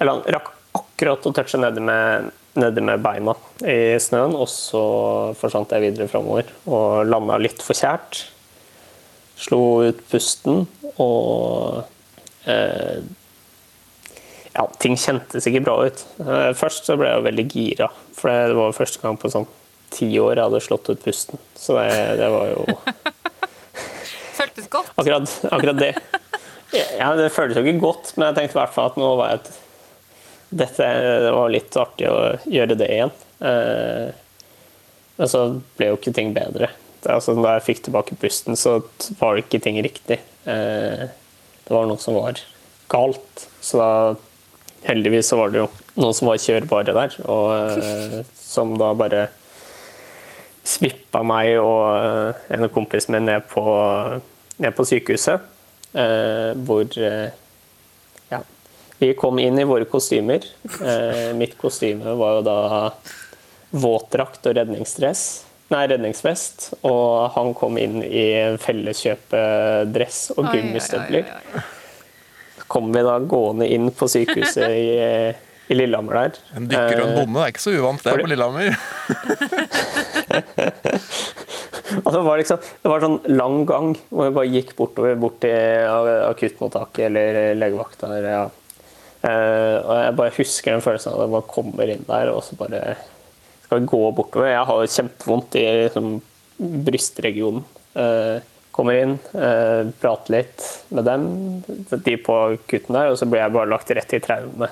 [0.00, 3.34] jeg rakk akkurat å touche nedi med, nedi med beina
[3.66, 4.84] i snøen, og så
[5.38, 8.24] forsvant jeg videre framover og landa litt for kjært.
[9.40, 10.64] Slo ut pusten
[11.02, 11.82] og
[12.46, 13.02] eh,
[14.54, 16.04] Ja, ting kjentes ikke bra ut.
[16.22, 19.48] Eh, først så ble jeg veldig gira, for det var første gang på sånn
[19.94, 21.42] ti år jeg hadde slått ut pusten.
[21.58, 21.90] Så det,
[22.20, 22.68] det var jo
[24.38, 24.94] Føltes godt.
[24.94, 25.92] akkurat, akkurat det.
[26.74, 29.34] Ja, det føltes jo ikke godt, men jeg tenkte i hvert fall at nå var
[29.34, 29.52] jeg et
[30.54, 30.86] dette
[31.24, 32.18] det var litt artig å
[32.50, 33.12] gjøre det igjen.
[33.44, 34.08] Eh,
[35.18, 35.44] men så
[35.78, 36.70] ble jo ikke ting bedre.
[37.04, 38.78] Altså, da jeg fikk tilbake pusten, så
[39.20, 40.18] var det ikke ting riktig.
[40.48, 41.06] Eh,
[41.64, 42.40] det var noe som var
[42.92, 43.46] galt.
[43.64, 43.90] Så da
[44.88, 45.68] heldigvis så var det jo
[46.00, 49.28] noen som var kjørbare der, og eh, som da bare
[50.64, 53.64] svippa meg og eh, en av kompisene mine ned på,
[54.64, 55.50] ned på sykehuset.
[55.94, 57.30] Eh, hvor eh,
[59.04, 60.44] vi kom inn i våre kostymer.
[60.80, 62.58] Eh, mitt kostyme var jo da
[63.74, 65.24] våtdrakt og redningsdress.
[65.72, 66.70] Nei, redningsvest.
[66.88, 68.26] Og han kom inn i
[68.62, 71.28] felleskjøpedress og gummistøvler.
[72.70, 74.88] Kom vi da gående inn på sykehuset i,
[75.70, 76.40] i Lillehammer der.
[76.56, 78.68] En dykker og en bonde, det er ikke så uvant det på Lillehammer.
[81.94, 85.36] Altså, det, var liksom, det var sånn lang gang hvor vi bare gikk bortover bort
[85.44, 85.84] til
[86.26, 88.08] akuttmottaket eller legevakta.
[88.08, 88.44] eller Ja.
[89.24, 92.42] Eh, og jeg bare husker den følelsen av at jeg bare kommer inn der og
[92.44, 92.80] så bare
[93.64, 94.50] skal gå bortover.
[94.52, 96.10] Jeg har kjempevondt i liksom,
[96.88, 97.64] brystregionen.
[97.96, 101.26] Eh, kommer inn, eh, prater litt med dem,
[101.94, 104.68] de på kutten der, og så blir jeg bare lagt rett i traume.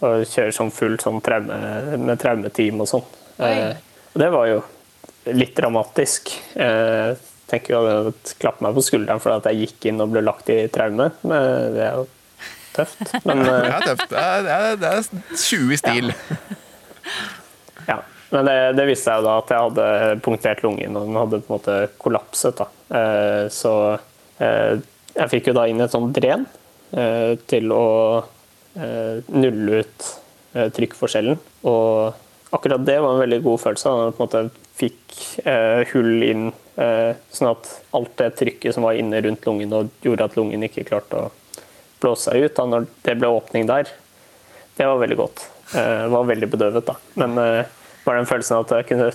[0.00, 1.58] Og kjører sånn fullt sånn traume,
[2.00, 3.10] med traumeteam og sånn.
[3.36, 4.62] Og det var jo
[5.36, 6.32] litt dramatisk.
[6.56, 7.18] Jeg
[7.52, 10.48] tenker jo at klappe meg på skulderen for at jeg gikk inn og ble lagt
[10.50, 11.10] i traume.
[11.20, 12.08] Men Det er jo
[12.76, 13.02] tøft.
[13.28, 14.08] Men Det eh, er tøft.
[14.10, 16.12] Det er, det er, er 20 i stil.
[17.88, 17.98] Ja,
[18.30, 19.86] men det, det viste seg jo da at jeg hadde
[20.22, 22.60] punktert lungen, og den hadde på en måte kollapset.
[22.60, 22.68] da.
[22.94, 23.72] Eh, Så
[24.38, 24.76] eh,
[25.16, 26.46] jeg fikk jo da inn et sånt dren
[26.90, 27.86] til å
[29.30, 30.06] nulle ut
[30.74, 31.36] trykkforskjellen.
[31.70, 33.90] Og akkurat det var en veldig god følelse.
[33.94, 36.48] Da på en måte fikk eh, hull inn,
[37.34, 40.86] sånn at alt det trykket som var inne rundt lungen og gjorde at lungen ikke
[40.88, 41.30] klarte å
[42.00, 43.90] blåse seg ut, da når det ble åpning der,
[44.78, 45.44] det var veldig godt.
[45.72, 46.94] Det var veldig bedøvet, da.
[47.20, 47.68] Men eh,
[48.06, 49.10] bare den følelsen av at jeg kunne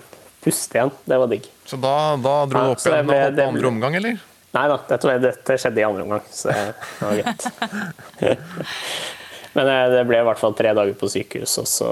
[0.45, 1.47] puste igjen, det var digg.
[1.65, 4.19] Så da, da dro du Ja, opp igjen ble- hoppet det andre omgang, eller?
[4.55, 6.61] Nei da, dette, dette skjedde i andre omgang, så det
[7.01, 8.39] var greit.
[9.55, 11.89] Men eh, det ble i hvert fall tre dager på sykehus, og så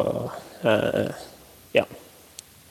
[0.67, 1.11] eh,
[1.79, 1.85] ja.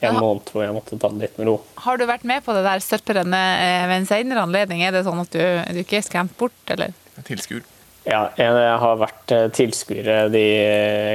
[0.03, 0.19] En Ja.
[0.19, 1.53] måned hvor jeg måtte ta det litt med ro.
[1.85, 4.81] Har du vært med på det der støttrennet eh, ved en senere anledning?
[4.83, 5.39] Er det sånn at du,
[5.77, 6.91] du ikke er skremt bort, eller?
[7.23, 7.61] Tilskuer.
[8.03, 10.43] Ja, jeg har vært eh, tilskuere de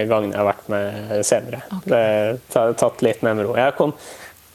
[0.08, 1.60] gangene jeg har vært med senere.
[1.84, 2.00] Det
[2.54, 3.52] har tatt litt med ro.
[3.58, 3.92] Jeg, kom,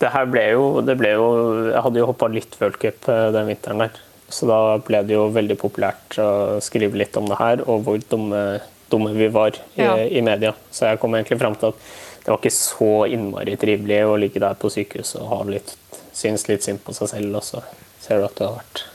[0.02, 1.28] det her ble jo, det ble jo
[1.70, 4.00] Jeg hadde jo hoppa litt World Cup eh, den vinteren der.
[4.34, 8.02] Så da ble det jo veldig populært å skrive litt om det her, og hvor
[8.10, 8.42] dumme,
[8.90, 9.94] dumme vi var i, Ja.
[10.02, 10.56] i media.
[10.74, 11.86] Så jeg kom egentlig fram til at
[12.24, 15.76] det var ikke så innmari trivelig å ligge der på sykehuset og ha litt,
[16.16, 17.62] synes litt synd på seg selv, og så
[18.02, 18.86] ser du at du har vært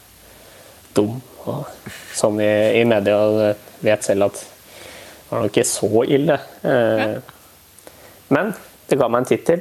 [0.97, 3.19] dum og sånn i, i media.
[3.85, 6.39] vet selv at det var nok ikke så ille.
[6.65, 7.19] Eh,
[8.33, 8.55] Men
[8.89, 9.61] det ga meg en tittel.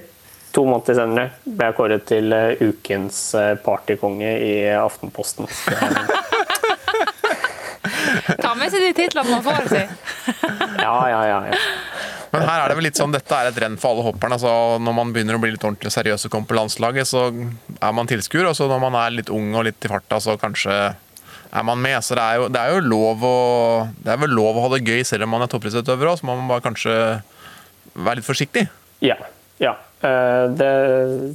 [0.56, 5.50] To måneder senere ble jeg kåret til eh, ukens eh, partykonge i Aftenposten.
[8.42, 9.84] Ta med seg de titlene man får, si.
[10.88, 11.40] Ja, ja, ja.
[11.52, 11.58] ja.
[12.32, 14.38] Men her er det vel litt sånn, dette er et renn for alle hopperne.
[14.38, 14.52] Altså,
[14.84, 18.10] når man begynner å bli litt ordentlig seriøs og kommer på landslaget, så er man
[18.10, 18.50] tilskuer.
[18.50, 20.76] Og så når man er litt ung og litt i farta, så kanskje
[21.52, 21.98] er man med.
[22.06, 23.38] Så det er jo, det er jo lov, å,
[24.04, 26.38] det er lov å ha det gøy selv om man er toppidrettsutøver òg, så må
[26.40, 26.98] man bare kanskje
[27.98, 28.68] være litt forsiktig.
[29.06, 29.18] Ja.
[29.64, 29.78] ja.
[30.06, 30.74] Eh, Det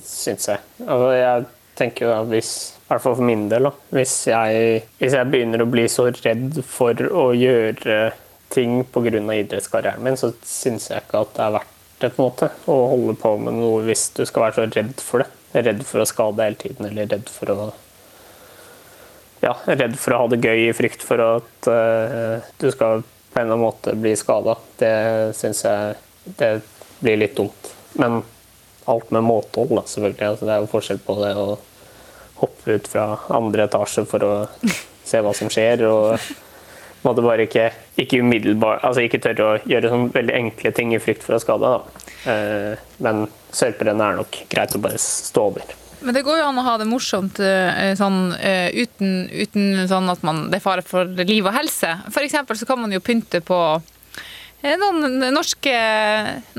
[0.06, 0.62] syns jeg.
[0.84, 2.52] Altså, jeg tenker jo at hvis
[2.92, 3.70] i hvert fall for min del.
[3.94, 8.10] Hvis jeg, hvis jeg begynner å bli så redd for å gjøre
[8.52, 9.16] ting pga.
[9.16, 12.76] idrettskarrieren min, så syns jeg ikke at det er verdt det på en måte, å
[12.90, 15.30] holde på med noe hvis du skal være så redd for det.
[15.52, 17.56] Redd for å skade hele tiden, eller redd for å
[19.42, 23.40] ja, redd for å ha det gøy i frykt for at uh, du skal på
[23.40, 24.54] en eller annen måte bli skada.
[24.78, 24.94] Det
[25.36, 25.96] syns jeg
[26.38, 26.52] det
[27.02, 27.72] blir litt dumt.
[27.98, 28.20] Men
[28.84, 30.28] alt med måtehold, da, selvfølgelig.
[30.28, 31.46] Altså, det er jo forskjell på det å
[32.42, 34.32] hoppe ut fra andre etasje for å
[35.06, 36.16] se hva som skjer, og
[37.02, 37.66] måtte bare ikke,
[37.98, 41.42] ikke umiddelbart Altså ikke tørre å gjøre sånne veldig enkle ting i frykt for å
[41.42, 42.02] skade da.
[42.30, 45.74] Eh, Men sørperennet er nok greit å bare stå over.
[46.02, 50.10] Men det går jo an å ha det morsomt eh, sånn, eh, uten, uten sånn
[50.12, 51.94] at man, det er fare for liv og helse.
[52.10, 55.72] For eksempel så kan man jo pynte på eh, noen norske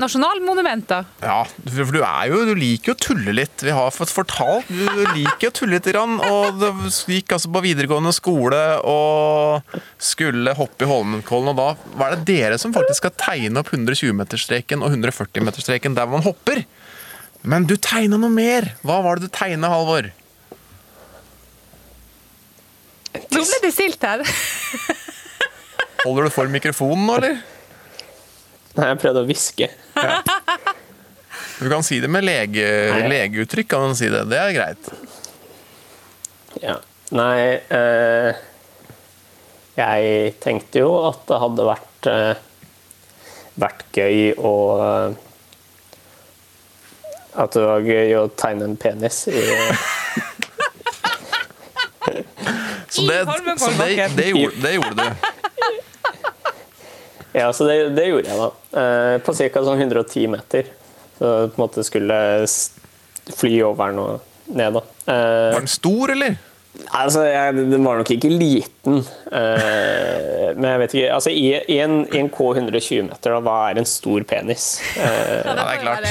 [0.00, 1.04] nasjonalmonumenter.
[1.24, 3.66] Ja, for du er jo, du liker jo å tulle litt.
[3.66, 7.64] Vi har fått fortalt, du liker å tulle litt, grann, og du gikk altså på
[7.66, 13.18] videregående skole og skulle hoppe i Holmenkollen, og da var det dere som faktisk skal
[13.20, 16.64] tegne opp 120-meterstreken og 140-meterstreken der man hopper.
[17.44, 18.70] Men du tegna noe mer.
[18.86, 20.08] Hva var det du tegna, Halvor?
[23.14, 24.24] Nå ble det stilt her.
[26.04, 27.36] Holder du for mikrofonen nå, eller?
[28.74, 29.68] Nei, jeg prøvde å hviske.
[31.60, 32.64] Du kan si det med lege,
[33.06, 34.24] legeuttrykk, kan du si det.
[34.30, 34.90] Det er greit.
[36.64, 36.74] Ja.
[37.14, 38.42] Nei eh,
[39.76, 42.42] Jeg tenkte jo at det hadde vært eh,
[43.60, 44.54] vært gøy å
[44.86, 45.18] eh,
[47.34, 49.34] At det var gøy å tegne en penis i
[52.94, 53.24] Så det,
[53.58, 55.08] så det, det, gjorde, det gjorde du.
[57.34, 58.50] Ja, så det, det gjorde jeg, da.
[58.78, 59.62] Eh, på ca.
[59.66, 60.68] sånn 110 meter.
[61.18, 62.18] Så på en måte skulle
[63.34, 64.82] fly over den og ned, da.
[65.10, 66.36] Eh, Var den stor, eller?
[66.94, 68.96] Altså, jeg, Den var nok ikke liten.
[69.30, 73.54] Uh, men jeg vet ikke altså, I, i, en, I en K120 meter, da, hva
[73.70, 74.66] er en stor penis?
[74.96, 76.04] Uh, Ja, det er klart.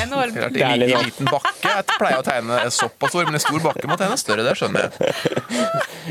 [0.56, 3.60] Det er litt I liten bakke Jeg pleier å tegne såpass stor, men i stor
[3.68, 4.48] bakke må tegne større.
[4.48, 5.14] Det skjønner jeg.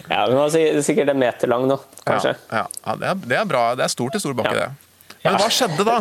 [0.07, 2.37] ja, men altså, si- sikkert en meter lang nå, kanskje.
[2.53, 2.87] Ja, ja.
[2.87, 3.67] ja det, er, det er bra.
[3.79, 4.71] Det er stort i stor bakke, Ja.
[4.71, 4.89] det.
[5.23, 6.01] Men hva skjedde da?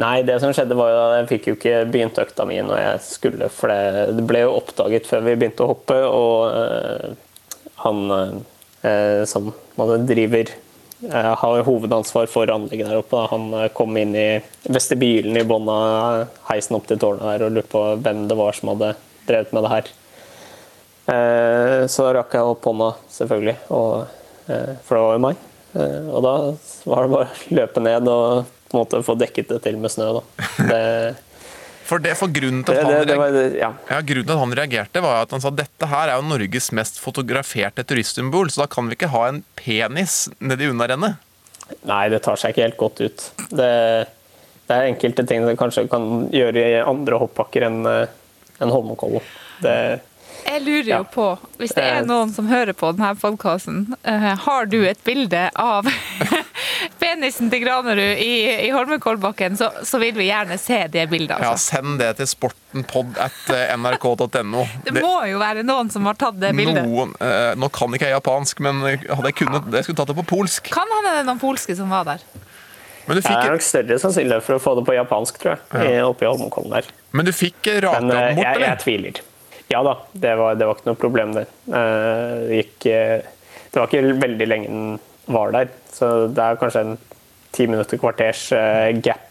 [0.00, 2.78] Nei, det som skjedde var jo at jeg fikk jo ikke begynt økta mi når
[2.78, 7.10] jeg skulle, for det, det ble jo oppdaget før vi begynte å hoppe, og øh,
[7.82, 13.26] han øh, som man driver eh, har hovedansvar for anlegget der oppe.
[13.32, 14.28] Han kom inn i
[14.72, 18.56] vestibylen i bånn av heisen opp til tårnet her og lurte på hvem det var
[18.56, 18.94] som hadde
[19.28, 19.90] drevet med det her.
[21.90, 24.04] Så rakk jeg opp hånda, selvfølgelig, og,
[24.46, 25.40] for det var jo meg.
[25.74, 26.34] Og da
[26.92, 29.92] var det bare å løpe ned og på en måte få dekket det til med
[29.92, 30.12] snø.
[30.20, 30.46] Da.
[30.70, 30.80] Det,
[31.90, 33.72] For, det, for grunnen, til at det, han ja.
[33.88, 36.70] ja, grunnen til at han reagerte, var at han sa dette her er jo Norges
[36.78, 41.18] mest fotograferte turistsymbol, så da kan vi ikke ha en penis nedi unnarennet.
[41.90, 43.26] Nei, det tar seg ikke helt godt ut.
[43.50, 43.72] Det,
[44.70, 48.08] det er enkelte ting som kanskje kan gjøre i andre hoppbakker enn en
[48.60, 49.24] enn Holmenkollen.
[49.60, 49.74] Det,
[50.46, 51.02] Jeg lurer jo Ja.
[51.04, 52.06] på, hvis det er Eh.
[52.06, 55.84] noen som hører på denne podkasten, har du et bilde av
[57.00, 61.38] penisen til Granerud i, i Holmenkollbakken, så, så vil vi gjerne se det bildet.
[61.40, 61.70] Ja, Altså.
[61.76, 64.64] Send det til sportenpod.nrk.no.
[64.86, 66.84] Det må jo være noen som har tatt det bildet.
[66.86, 70.18] Noen, eh, nå kan ikke jeg japansk, men hadde jeg kunnet, jeg skulle tatt det
[70.22, 70.62] på polsk.
[70.74, 72.20] Kan hende det er noen polske som var der.
[73.06, 75.60] Men du det er nok større sannsynlighet for å få det på japansk, tror jeg,
[75.96, 76.02] Ja.
[76.06, 76.84] oppe i Holmenkollen der.
[77.12, 78.34] men du fikk raka bort, eller?
[78.38, 79.14] jeg, jeg tviler.
[79.70, 81.46] Ja da, det var, det var ikke noe problem, det.
[81.70, 83.20] Eh, Det, gikk, eh,
[83.70, 84.96] det var ikke veldig lenge den
[85.30, 86.96] var der, så det er kanskje en
[87.54, 89.26] ti minutter, kvarters eh, gap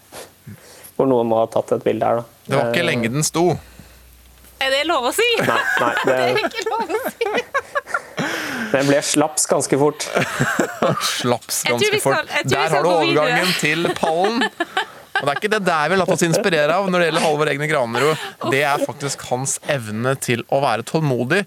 [0.96, 2.20] hvor noen må ha tatt et bilde her.
[2.20, 2.24] Da.
[2.46, 3.44] Det var ikke lenge den sto.
[4.60, 5.28] Er det lov å si?
[5.40, 7.30] Nei, nei Det er ikke lov å si.
[8.70, 10.04] Den ble slaps ganske fort.
[11.20, 12.28] Slaps ganske fort.
[12.44, 14.44] Der har du overgangen til pallen.
[15.20, 17.24] Og det er ikke det der vi har latt oss inspirere av når det gjelder
[17.26, 18.22] Halvor Egne Granerud.
[18.52, 21.42] Det er faktisk hans evne til å være tålmodig.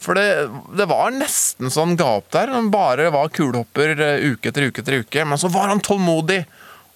[0.00, 2.54] For det, det var nesten så han ga opp der.
[2.54, 5.26] Han bare var kulehopper eh, uke etter uke etter uke.
[5.28, 6.40] Men så var han tålmodig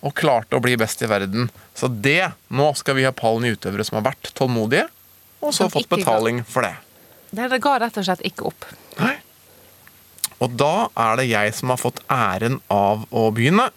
[0.02, 1.50] og klarte å bli best i verden.
[1.78, 4.88] Så det Nå skal vi ha pallen i utøvere som har vært tålmodige,
[5.42, 6.74] og så fått betaling for det.
[7.32, 8.66] Det ga rett og slett ikke opp.
[9.00, 9.14] Nei.
[10.42, 13.68] Og da er det jeg som har fått æren av å begynne.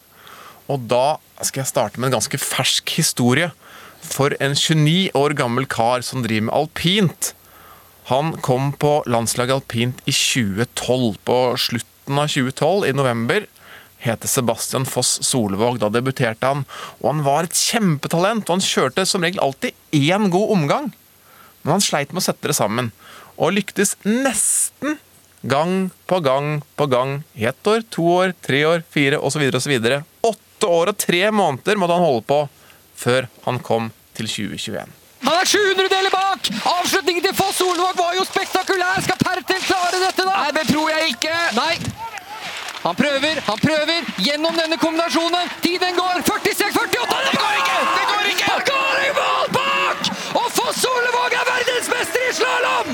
[0.71, 3.49] Og da skal jeg starte med en ganske fersk historie.
[4.05, 7.33] For en 29 år gammel kar som driver med alpint.
[8.11, 11.17] Han kom på landslaget alpint i 2012.
[11.25, 13.47] På slutten av 2012, i november,
[14.05, 15.79] heter Sebastian Foss Solvåg.
[15.81, 16.63] Da debuterte han.
[17.01, 20.93] Og han var et kjempetalent, og han kjørte som regel alltid én god omgang.
[21.63, 22.91] Men han sleit med å sette det sammen,
[23.35, 24.99] og lyktes nesten
[25.45, 27.23] gang på gang på gang.
[27.33, 29.49] I ett år, to år, tre år, fire osv.
[29.49, 29.73] osv.
[30.21, 32.41] Åtte år og tre måneder måtte han holde på
[32.95, 34.93] før han kom til 2021.
[35.25, 36.49] Han er 700 deler bak!
[36.69, 39.01] Avslutningen til Foss Solvåg var jo spektakulær!
[39.05, 40.35] Skal Pertel klare dette, da?
[40.43, 41.37] Nei, det tror jeg ikke.
[41.57, 41.73] Nei.
[42.85, 45.49] Han prøver, han prøver gjennom denne kombinasjonen.
[45.63, 46.21] Tiden går.
[46.27, 47.79] 46, 48 Det går ikke!
[47.97, 48.51] Det går ikke!
[48.51, 50.11] Han går i mål bak!
[50.43, 52.93] Og Foss Solvåg er verdensmester i slalåm!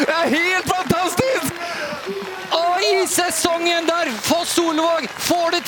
[0.00, 1.60] Det er helt fantastisk!
[2.56, 5.62] Og i sesongen der Foss Solvåg får det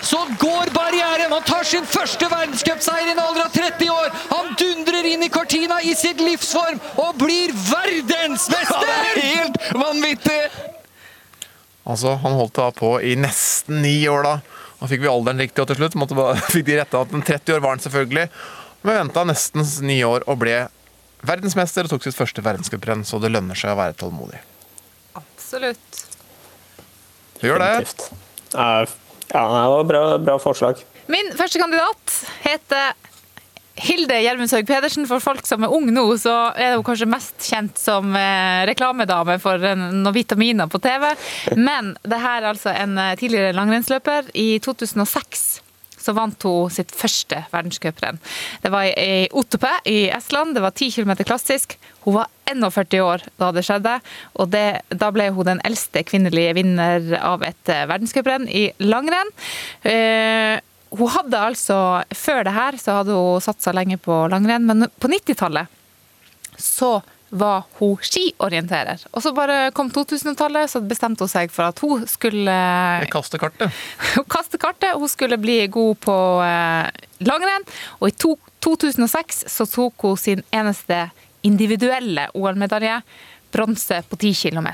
[0.00, 1.32] så går barrieren.
[1.32, 4.10] Han tar sin første verdenscupseier i en alder av 30 år.
[4.32, 8.82] Han dundrer inn i Cortina i sitt livsform og blir verdensmester!
[8.82, 10.40] Det er helt vanvittig!
[11.82, 14.34] Altså, Han holdt da på i nesten ni år, da.
[14.82, 15.96] Da fikk vi alderen riktig og til slutt.
[15.98, 18.28] Måtte bare, fikk de retta at den 30 år var han selvfølgelig.
[18.82, 20.56] Men venta nesten ni år og ble
[21.22, 24.40] verdensmester og tok sitt første verdenscuprenn, så det lønner seg å være tålmodig.
[25.18, 26.00] Absolutt.
[27.38, 27.70] Du gjør det.
[27.84, 28.08] Definitivt.
[28.52, 28.84] Ja,
[29.32, 30.82] ja, det var bra, bra forslag.
[31.10, 32.92] Min første kandidat heter
[33.74, 35.06] Hilde Gjermundshaug Pedersen.
[35.08, 39.38] For folk som er unge nå, så er hun kanskje mest kjent som eh, reklamedame
[39.42, 41.08] for noen vitaminer på TV.
[41.56, 44.32] Men det her er altså en eh, tidligere langrennsløper.
[44.36, 45.61] I 2006
[46.02, 48.18] så vant hun sitt første verdenscuprenn.
[48.62, 50.56] Det var i Otope i Estland.
[50.56, 51.78] Det var 10 km klassisk.
[52.04, 53.94] Hun var 41 år da det skjedde,
[54.36, 59.30] og det, da ble hun den eldste kvinnelige vinner av et eh, verdenscuprenn i langrenn.
[59.86, 60.58] Eh,
[60.92, 61.76] hun hadde altså,
[62.12, 65.78] Før det her så hadde hun satsa lenge på langrenn, men på 90-tallet
[66.60, 66.98] så
[67.32, 69.00] var hun skiorienterer.
[69.16, 72.56] Og så bare kom 2000-tallet, så bestemte hun seg for at hun skulle
[73.12, 73.72] Kaste kartet.
[74.16, 74.98] hun kaste kartet.
[75.00, 76.90] Hun skulle bli god på eh,
[77.24, 77.64] langrenn.
[78.00, 81.06] Og i 2006 så tok hun sin eneste
[81.48, 83.00] individuelle OL-medalje.
[83.52, 84.68] Bronse på 10 km.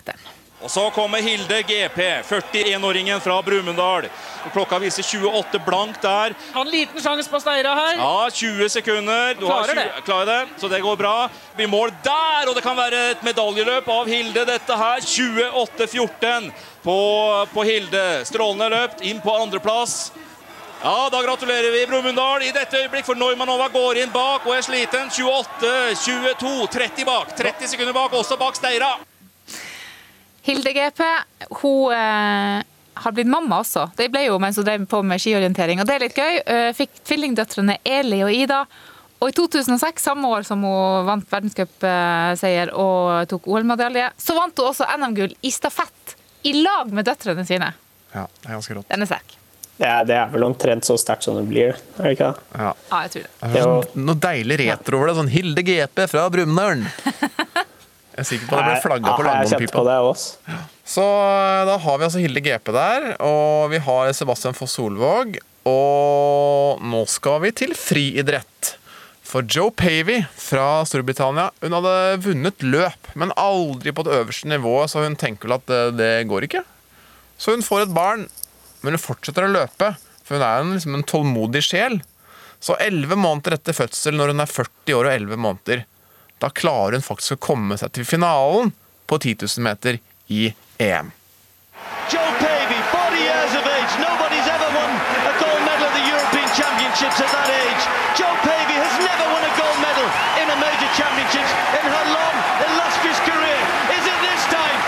[0.58, 4.08] Og så kommer Hilde GP, 41-åringen fra Brumunddal.
[4.52, 6.34] Klokka viser 28 blank der.
[6.52, 7.98] Har en liten sjanse på Steira her.
[8.00, 9.36] Ja, 20 sekunder.
[9.38, 11.28] Du har Klarer 20, klarer det, så det går bra.
[11.56, 15.04] Blir mål der, og det kan være et medaljeløp av Hilde, dette her.
[15.06, 16.48] 28-14
[16.82, 16.98] på,
[17.52, 18.06] på Hilde.
[18.26, 20.10] Strålende løpt, inn på andreplass.
[20.82, 24.66] Ja, da gratulerer vi Brumunddal i dette øyeblikk, for Neumanova går inn bak og er
[24.66, 25.06] sliten.
[25.14, 27.30] 28-22, 30 bak.
[27.38, 28.96] 30 sekunder bak, også bak Steira.
[30.48, 31.00] Hilde GP
[31.60, 32.62] hun eh,
[32.98, 33.90] har blitt mamma også.
[33.96, 35.82] Det ble jo mens hun drev på med skiorientering.
[35.82, 36.38] Og det er litt gøy.
[36.40, 38.62] Eh, fikk tvillingdøtrene Eli og Ida.
[39.18, 44.70] Og i 2006, samme år som hun vant verdenscupseier og tok OL-medalje, så vant hun
[44.70, 46.14] også NM-gull i stafett
[46.46, 47.72] i lag med døtrene sine.
[48.14, 48.88] Ja, det er ganske rått.
[48.88, 49.34] Den er sterk.
[49.78, 52.46] Det er, det er vel omtrent så sterkt som det blir, er det ikke det?
[52.58, 52.70] Ja.
[52.90, 53.34] Ja, jeg tror det.
[53.42, 55.18] Det er sånn, noe deilig retro over det.
[55.20, 56.86] Sånn Hilde GP fra Brumunddal.
[58.18, 60.62] Jeg er sikker på at det ble flagga på Langholmpipa.
[60.82, 65.36] Så eh, da har vi altså Hilde GP der, og vi har Sebastian Foss Solvåg.
[65.70, 68.72] Og nå skal vi til friidrett.
[69.28, 71.94] For Joe Pavey fra Storbritannia Hun hadde
[72.24, 76.12] vunnet løp, men aldri på det øverste nivået, så hun tenker vel at det, det
[76.30, 76.64] går ikke.
[77.38, 78.24] Så hun får et barn,
[78.82, 79.92] men hun fortsetter å løpe,
[80.24, 82.00] for hun er en, liksom en tålmodig sjel.
[82.58, 85.84] Så elleve måneder etter fødsel, når hun er 40 år og 11 måneder,
[86.38, 88.72] da klarer hun faktisk å komme seg til finalen
[89.08, 91.12] på 10 000 meter i EM.
[92.12, 93.92] Joe Pavey, 40 years of age.
[94.00, 94.90] Nobody's ever won
[95.28, 97.82] a gold medal at the European Championships at that age.
[98.16, 100.08] Joe Pavey has never won a gold medal
[100.40, 102.34] in a major championships in her long,
[102.68, 103.60] illustrious career.
[103.96, 104.78] Is it this time?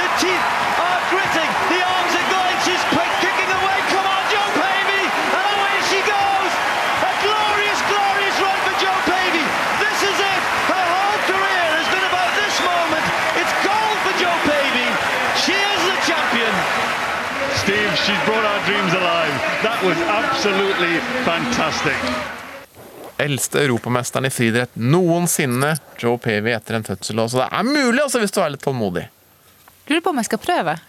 [0.00, 0.46] The teeth
[0.80, 1.50] are gritting.
[1.72, 2.58] The arms are going.
[2.64, 3.78] She's quick, kicking away.
[3.92, 5.04] Come on, Joe Pavey.
[5.36, 6.52] And away she goes.
[7.04, 9.44] A glorious, glorious run for Joe Pavey.
[9.84, 10.40] This is it.
[10.72, 13.04] Her whole career has been about this moment.
[13.36, 14.88] It's gold for Joe Pavey.
[15.44, 16.52] She is the champion.
[17.62, 19.34] Steve, she's brought our dreams alive.
[19.62, 21.96] That was absolutely fantastic.
[23.16, 27.20] Eldste europamesteren i friidrett noensinne, Joe Pavey, etter en fødsel.
[27.28, 29.06] Så det er mulig, altså, hvis du er litt tålmodig.
[29.88, 30.76] Lurer på om jeg skal prøve.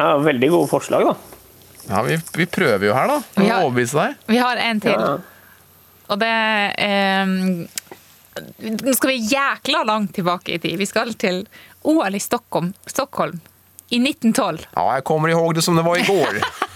[0.00, 1.12] Ja, veldig gode forslag, da.
[1.90, 3.16] Ja, vi, vi prøver jo her, da.
[3.36, 4.14] Vi har, overbevise deg.
[4.32, 4.94] Vi har en til.
[4.96, 5.10] Ja.
[6.08, 6.30] Og det
[6.80, 7.34] eh,
[8.80, 10.78] Nå skal vi jækla langt tilbake i tid.
[10.80, 11.42] Vi skal til
[11.84, 13.42] OL i Stockholm, Stockholm
[13.90, 14.66] i 1912.
[14.74, 16.40] Ja, jeg kommer ihåg det som det var i går.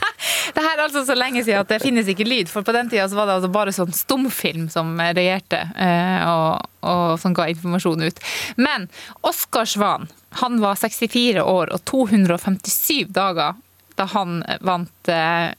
[0.55, 2.89] Det her er altså så lenge siden at det finnes ikke lyd, for på den
[2.89, 8.05] tida var det altså bare sånn stumfilm som regjerte eh, og, og som ga informasjon
[8.07, 8.21] ut.
[8.57, 8.87] Men
[9.27, 10.07] Oskar Svan
[10.41, 13.59] han var 64 år og 257 dager
[13.99, 15.55] da han vant eh,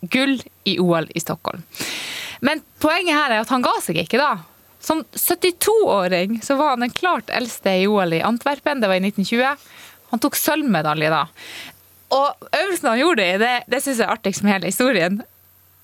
[0.00, 1.64] gull i OL i Stockholm.
[2.40, 4.36] Men poenget her er at han ga seg ikke da.
[4.80, 9.10] Som 72-åring så var han den klart eldste i OL i Antwerpen, det var i
[9.10, 9.68] 1920.
[10.12, 11.24] Han tok sølvmedalje da.
[12.16, 15.20] Og øvelsen han gjorde i, det, det syns jeg er artigst med hele historien.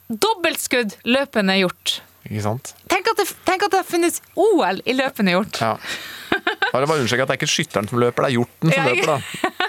[0.09, 1.99] Dobbeltskudd løpende gjort.
[2.25, 2.73] Ikke sant?
[2.89, 5.61] Tenk at, det, tenk at det har funnes OL i løpende gjort.
[5.61, 5.75] Ja.
[6.73, 8.87] Bare bare understreke at det er ikke skytteren som løper, det er hjorten som Ja,
[8.89, 9.19] løper, da.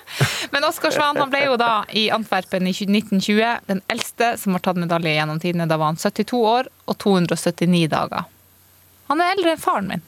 [0.56, 4.64] Men Oskar Svan han ble jo da i Antwerpen i 1920 den eldste som har
[4.66, 5.68] tatt medalje gjennom tidene.
[5.70, 8.26] Da var han 72 år og 279 dager.
[9.12, 10.06] Han er eldre enn faren min.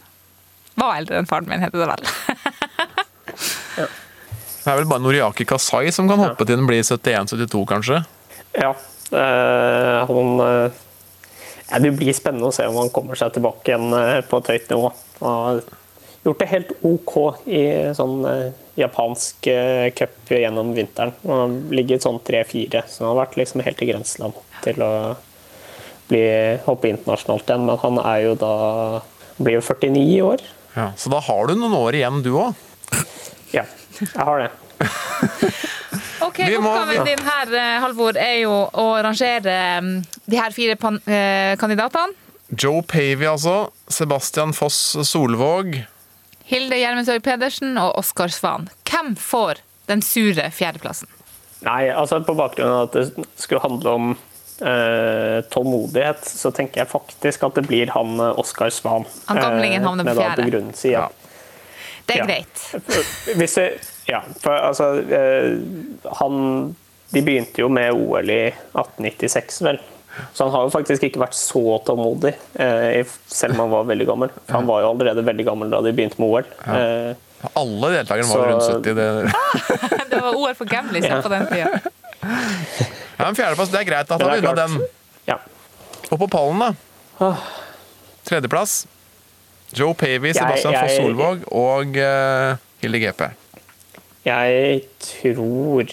[0.79, 2.03] Var eldre enn faren min, heter det vel.
[4.67, 8.01] Det er vel bare Noriaki Kasai som kan hoppe til den blir 71-72, kanskje.
[8.51, 8.73] Ja.
[9.15, 10.73] eh, han eh,
[11.69, 14.51] ja, Det blir spennende å se om han kommer seg tilbake igjen eh, på et
[14.51, 14.91] høyt nivå.
[15.21, 15.61] Han har
[16.27, 17.15] gjort det helt OK
[17.47, 17.63] i
[17.95, 19.47] sånn eh, japansk
[19.95, 21.15] cup gjennom vinteren.
[21.23, 24.91] Han har ligget sånn 3-4, så han har vært liksom helt i grenseland til å
[26.11, 26.27] bli,
[26.67, 27.69] hoppe internasjonalt igjen.
[27.71, 28.53] Men han er jo da
[29.39, 30.43] blir jo 49 i år.
[30.75, 32.65] Ja, så da har du noen år igjen, du òg.
[33.55, 33.63] Ja,
[34.01, 34.51] jeg har det.
[36.17, 39.91] Ok, Oppgaven din her, eh, Halvor, er jo å rangere mm,
[40.25, 42.17] de her fire pan eh, kandidatene.
[42.49, 43.67] Joe Pavey, altså.
[43.91, 45.75] Sebastian Foss Solvåg.
[46.47, 48.69] Hilde Gjermensøy Pedersen og Oskar Svan.
[48.87, 51.11] Hvem får den sure fjerdeplassen?
[51.65, 56.91] Nei, altså på bakgrunn av at det skulle handle om eh, tålmodighet, så tenker jeg
[56.91, 59.07] faktisk at det blir han eh, Oskar Svan.
[59.27, 60.47] Han gamlingen havner på med da fjerde.
[60.47, 61.26] begrunnelse i at
[62.07, 62.25] Det er Ja.
[62.25, 63.35] greit.
[63.37, 63.65] Hvis det,
[64.07, 65.57] ja, for altså eh,
[66.21, 66.75] Han
[67.13, 68.39] De begynte jo med OL i
[68.75, 69.77] 1896, vel.
[70.33, 74.07] Så han har jo faktisk ikke vært så tålmodig, eh, selv om han var veldig
[74.09, 74.29] gammel.
[74.47, 76.49] For han var jo allerede veldig gammel da de begynte med OL.
[76.65, 77.13] Ja.
[77.55, 78.95] Alle deltakerne var Så- rundt 70.
[78.95, 79.33] Det.
[80.09, 81.21] Det var OL for gamlis Ja.
[81.21, 81.79] på den tida.
[83.17, 84.07] Ja, en fjerdeplass, det er greit.
[84.09, 84.81] Da tar vi unna den.
[85.27, 85.37] ja.
[86.11, 86.59] Og på pallen,
[87.19, 87.31] da?
[88.27, 88.85] Tredjeplass.
[89.75, 93.21] Joe Pavey, Sebastian Jeg- Foss Solvåg og uh, Hilde GP.
[94.27, 95.83] Jeg tror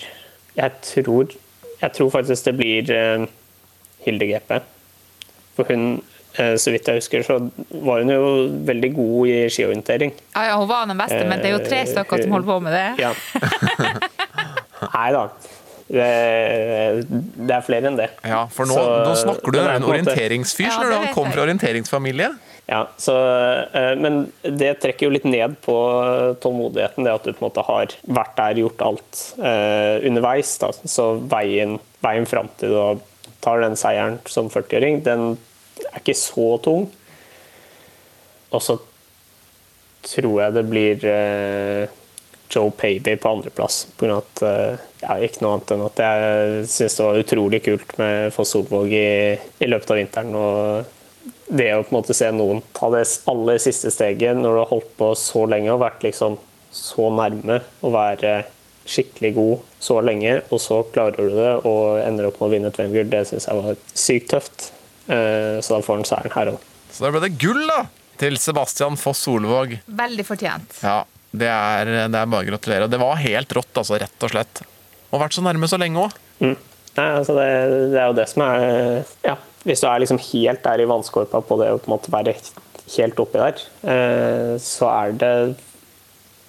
[0.57, 1.27] Jeg tror
[1.83, 3.27] Jeg tror faktisk det blir uh,
[4.07, 4.53] Hilde GP.
[5.55, 6.03] For hun,
[6.39, 7.37] eh, så vidt jeg husker, så
[7.71, 8.25] var hun jo
[8.67, 10.11] veldig god i skiorientering.
[10.35, 12.57] Ja, ja, hun var den beste, men det er jo tre stykker som holder på
[12.65, 12.89] med det.
[12.99, 13.13] Ja.
[14.97, 15.23] Nei da.
[15.85, 16.09] Det,
[17.39, 18.09] det er flere enn det.
[18.27, 20.95] Ja, for nå, Så, nå snakker du er en orienteringsfyr, Ja, du.
[21.05, 22.33] Han kommer fra orienteringsfamilie.
[22.67, 23.17] Ja, så,
[23.73, 25.75] eh, men det trekker jo litt ned på
[26.41, 30.55] tålmodigheten, det at du på en måte har vært der, gjort alt eh, underveis.
[30.63, 30.71] Da.
[30.73, 33.03] Så veien, veien fram til du
[33.45, 35.35] tar den seieren som 40-åring, den
[35.91, 36.89] er ikke så tung.
[38.55, 38.79] Og så
[40.05, 42.01] tror jeg det blir eh,
[42.49, 43.83] Joe Pavey på andreplass.
[44.01, 44.45] Av at,
[45.03, 48.93] ja, ikke noe annet enn at jeg syns det var utrolig kult med Foss Solvåg
[48.95, 50.37] i, i løpet av vinteren.
[50.39, 50.94] og
[51.49, 54.71] det å på en måte se noen ta det aller siste steget når du har
[54.73, 56.39] holdt på så lenge og vært liksom
[56.75, 58.37] så nærme å være
[58.85, 62.69] skikkelig god så lenge, og så klarer du det og ender opp med å vinne
[62.73, 64.67] et VM-gull, det syns jeg var sykt tøft.
[65.09, 66.67] Eh, Så da får han seieren her òg.
[66.93, 67.85] Så da ble det gull, da!
[68.21, 69.73] Til Sebastian Foss Solvåg.
[69.89, 70.77] Veldig fortjent.
[70.85, 71.01] Ja,
[71.35, 72.87] det er, det er bare å gratulere.
[72.87, 74.61] Og det var helt rått, altså, rett og slett.
[75.11, 76.15] Og vært så nærme så lenge òg.
[76.45, 76.55] Mm.
[76.95, 77.49] Nei, altså det,
[77.91, 78.65] det er jo det som er
[79.27, 79.35] Ja,
[79.65, 82.37] hvis du er liksom helt der i vannskorpa på det å på en måte være
[82.95, 85.35] helt oppi der, eh, så er det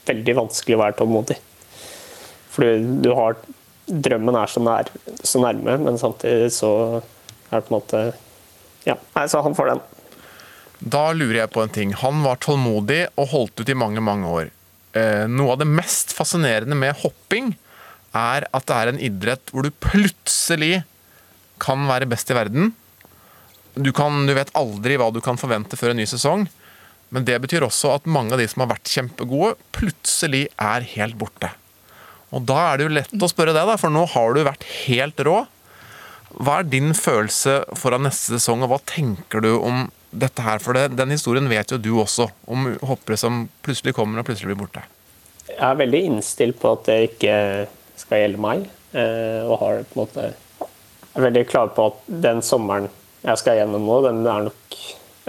[0.05, 1.38] veldig vanskelig å være tålmodig.
[2.55, 3.39] For du har
[3.86, 4.88] Drømmen er så, nær,
[5.22, 7.99] så nærme, men samtidig så er det på en måte
[8.88, 9.82] Ja, nei, så han får den.
[10.82, 11.93] Da lurer jeg på en ting.
[12.01, 14.49] Han var tålmodig og holdt ut i mange, mange år.
[14.97, 17.53] Eh, noe av det mest fascinerende med hopping
[18.16, 20.82] er at det er en idrett hvor du plutselig
[21.61, 22.74] kan være best i verden.
[23.76, 26.47] Du, kan, du vet aldri hva du kan forvente før en ny sesong.
[27.13, 31.17] Men det betyr også at mange av de som har vært kjempegode, plutselig er helt
[31.19, 31.51] borte.
[32.36, 35.21] Og da er det jo lett å spørre deg, for nå har du vært helt
[35.28, 35.43] rå.
[36.36, 40.59] Hva er din følelse foran neste sesong, og hva tenker du om dette her?
[40.63, 44.51] For det, den historien vet jo du også, om hoppere som plutselig kommer og plutselig
[44.51, 44.84] blir borte.
[45.51, 47.38] Jeg er veldig innstilt på at det ikke
[48.01, 48.65] skal gjelde meg,
[48.97, 50.28] eh, og har på en måte
[51.15, 52.89] er veldig klar på at den sommeren
[53.26, 54.78] jeg skal gjennom nå, den er nok,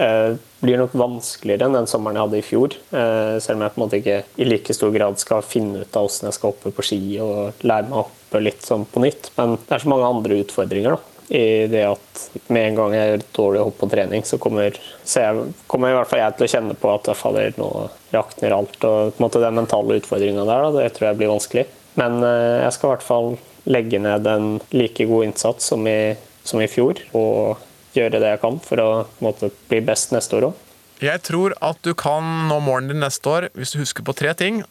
[0.03, 2.77] eh, blir nok vanskeligere enn den sommeren jeg hadde i fjor.
[2.91, 5.99] Eh, selv om jeg på en måte ikke i like stor grad skal finne ut
[5.99, 9.03] av hvordan jeg skal hoppe på ski og lære meg å hoppe litt sånn på
[9.03, 9.31] nytt.
[9.39, 10.97] Men det er så mange andre utfordringer.
[10.97, 11.13] da.
[11.27, 15.25] I det at med en gang jeg gjør dårlig hopp på trening, så kommer, så
[15.25, 17.71] jeg, kommer i hvert fall jeg til å kjenne på at jeg faller nå
[18.13, 18.77] rakner alt.
[18.79, 21.65] Og på en måte den mentale utfordringa der, da, det tror jeg blir vanskelig.
[21.99, 23.29] Men eh, jeg skal i hvert fall
[23.67, 26.15] legge ned en like god innsats som i,
[26.47, 27.01] som i fjor.
[27.17, 27.66] Og
[27.99, 28.89] gjøre det jeg kan for å
[29.23, 30.63] måte, bli best neste år òg.
[31.03, 34.33] Jeg tror at du kan nå målene din neste år hvis du husker på tre
[34.37, 34.63] ting.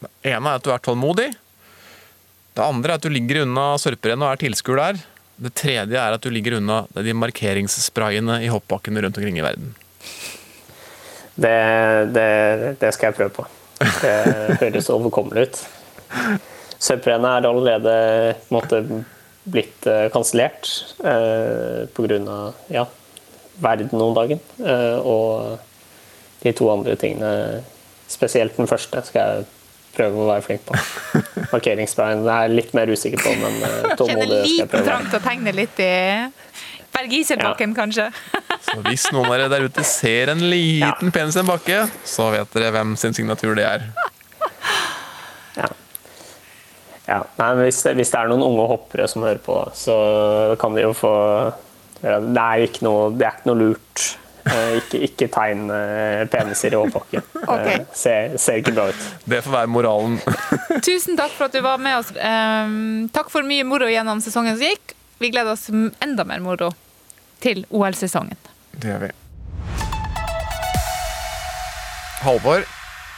[0.00, 1.30] Det ene er at du er tålmodig.
[2.56, 5.00] Det andre er at du ligger unna sørperennet og er tilskuer der.
[5.40, 9.72] Det tredje er at du ligger unna de markeringssprayene i hoppbakkene rundt omkring i verden.
[11.40, 11.56] Det,
[12.12, 12.28] det,
[12.82, 13.46] det skal jeg prøve på.
[13.80, 14.16] Det
[14.66, 15.62] høres overkommelig ut.
[16.80, 17.94] Sørperennet er allerede
[18.42, 18.82] på en måte,
[19.50, 20.68] blitt uh, kansellert
[21.04, 22.38] eh, pga.
[22.72, 22.86] Ja,
[23.60, 24.40] verden om dagen.
[24.58, 25.58] Eh, og
[26.40, 27.62] de to andre tingene,
[28.08, 29.48] spesielt den første, skal jeg
[29.96, 30.78] prøve å være flink på.
[31.52, 34.44] Markeringsbein er jeg litt mer usikker på, men uh, tålmodig skal jeg prøve.
[34.46, 34.86] liten prøve.
[34.88, 35.92] trang til å tegne litt i
[36.90, 37.76] bergiserbakken, ja.
[37.76, 38.06] kanskje.
[38.64, 42.30] Så hvis noen av dere der ute ser en liten penis i en bakke, så
[42.34, 43.86] vet dere hvem sin signatur det er.
[47.10, 49.94] Ja, nei, men hvis, hvis det er noen unge hoppere som hører på, så
[50.62, 51.10] kan de jo få
[52.00, 54.04] Det er ikke noe, det er ikke noe lurt.
[54.46, 57.26] Eh, Ikke, ikke tegn eh, peniser i hoppbakken.
[57.50, 57.80] Okay.
[57.80, 59.02] Eh, Ser, ser ikke bra ut.
[59.28, 60.14] Det får være moralen.
[60.86, 62.12] Tusen takk for at du var med oss.
[62.14, 64.94] Ehm, takk for mye moro gjennom sesongen som gikk.
[65.20, 66.70] Vi gleder oss enda mer moro
[67.42, 68.38] til OL-sesongen.
[68.78, 69.10] Det gjør vi.
[72.22, 72.64] Halvor,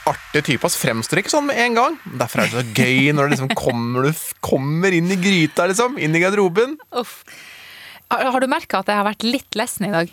[0.09, 0.67] artig type.
[0.67, 0.77] ass.
[0.79, 1.97] Fremstår ikke sånn med en gang.
[2.19, 5.99] Derfor er det så gøy når liksom kommer, du kommer inn i gryta, liksom.
[6.01, 6.77] Inn i garderoben.
[6.99, 7.21] Uff.
[8.13, 10.11] Har, du merka at jeg har vært litt lessen i dag?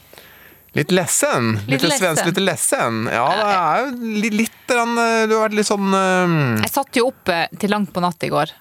[0.79, 1.57] Litt lessen.
[1.67, 3.03] Litt Litt svensk, litt lessen.
[3.11, 7.01] Ja, det er jo litt, litt eh, Du har vært litt sånn eh, Jeg satt
[7.01, 8.55] jo oppe til langt på natt i går.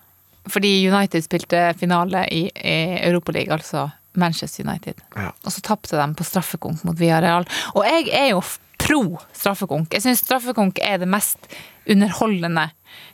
[0.50, 3.86] Fordi United spilte finale i, i Europaligaen, altså
[4.18, 4.98] Manchester United.
[5.16, 5.30] Ja.
[5.46, 7.46] Og så tapte de på straffekonk mot Villarreal.
[7.76, 8.42] Og jeg er jo
[8.90, 9.04] pro
[9.38, 9.94] straffekonk.
[9.94, 11.38] Jeg syns straffekonk er det mest
[11.90, 12.70] underholdende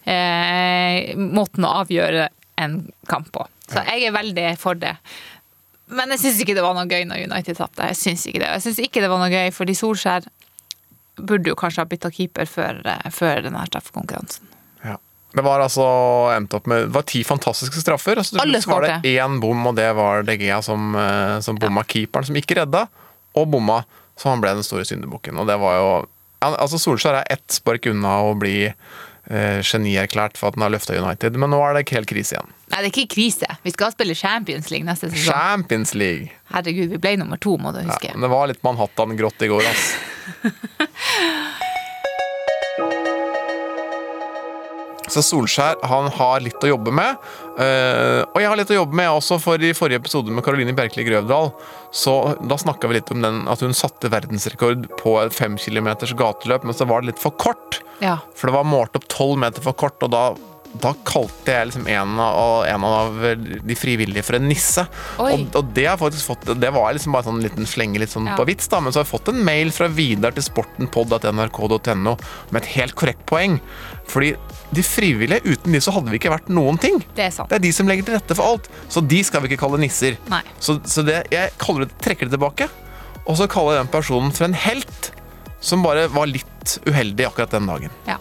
[0.08, 2.30] eh, måten å avgjøre
[2.64, 2.80] en
[3.12, 3.46] kamp på.
[3.68, 4.96] Så jeg er veldig for det.
[5.92, 7.92] Men jeg syns ikke det var noe gøy når United tapte.
[7.92, 8.50] Jeg syns ikke det.
[8.56, 10.26] Jeg syns ikke det var noe gøy, fordi Solskjær
[11.16, 14.52] burde jo kanskje ha bytta keeper før, eh, før denne straffekonkurransen.
[14.84, 14.98] ja.
[15.36, 15.84] Det var altså
[16.32, 18.16] endt opp med Det var ti fantastiske straffer.
[18.22, 21.84] Altså, Alle var det én bom, og det var De Gea som, eh, som bomma
[21.84, 22.88] keeperen, som ikke redda,
[23.36, 23.84] og bomma,
[24.16, 25.38] så han ble den store syndebukken.
[25.42, 25.90] Og det var jo
[26.46, 30.94] altså Solskjær er ett spark unna å bli eh, genierklært for at han har løfta
[31.00, 32.52] United, men nå er det ikke helt krise igjen.
[32.70, 33.50] Nei, det er ikke krise.
[33.66, 35.34] Vi skal spille Champions League neste sesong.
[35.34, 36.30] Champions League!
[36.54, 38.12] Herregud, vi ble nummer to, må du Ja, huske.
[38.14, 39.86] men det var litt Manhattan-grått i går, ass.
[45.12, 47.20] Så Solskjær han har litt å jobbe med.
[47.56, 50.76] Uh, og jeg har litt å jobbe med også, for i forrige episode med Caroline
[50.76, 51.52] Bjerkeli Grøvdal,
[51.96, 56.16] så da snakka vi litt om den, at hun satte verdensrekord på et fem kilometers
[56.18, 57.82] gateløp, men så var det litt for kort.
[58.04, 58.18] Ja.
[58.36, 60.28] For det var målt opp tolv meter for kort, og da,
[60.82, 63.20] da kalte jeg liksom en av, en av
[63.66, 64.86] de frivillige for en nisse.
[65.22, 68.30] Og, og det har faktisk fått Det var liksom bare sånn liten slenge litt sånn
[68.30, 68.36] Ja.
[68.40, 72.16] på vits, da, men så har jeg fått en mail fra Vidar til sportenpod.nrk.no
[72.52, 73.60] med et helt korrekt poeng.
[74.10, 74.34] Fordi
[74.76, 77.00] de frivillige, uten de så hadde vi ikke vært noen ting.
[77.18, 77.50] Det er sant.
[77.50, 79.80] Det er de som legger til rette for alt, så de skal vi ikke kalle
[79.82, 80.18] nisser.
[80.32, 80.42] Nei.
[80.60, 82.70] Så, så det, jeg det, trekker det tilbake,
[83.26, 85.12] og så kaller jeg den personen for en helt
[85.66, 87.94] som bare var litt uheldig akkurat den dagen.
[88.10, 88.20] Ja.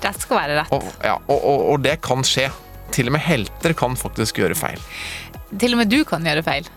[0.00, 0.74] Rett skal være rett.
[0.74, 2.48] Og, ja, og, og, og det kan skje.
[2.94, 4.80] Til og med helter kan faktisk gjøre feil.
[5.60, 6.68] Til og med du kan gjøre feil.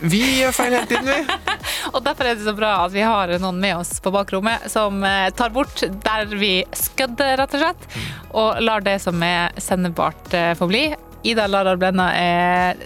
[0.00, 1.56] Vi gjør feil hele tiden, vi.
[1.94, 5.02] Og derfor er det så bra at vi har noen med oss på bakrommet som
[5.04, 7.86] eh, tar bort der vi skødder, rett og slett,
[8.30, 10.86] og lar det som er sendebart eh, få bli.
[11.28, 12.80] Ida Lara Blenna er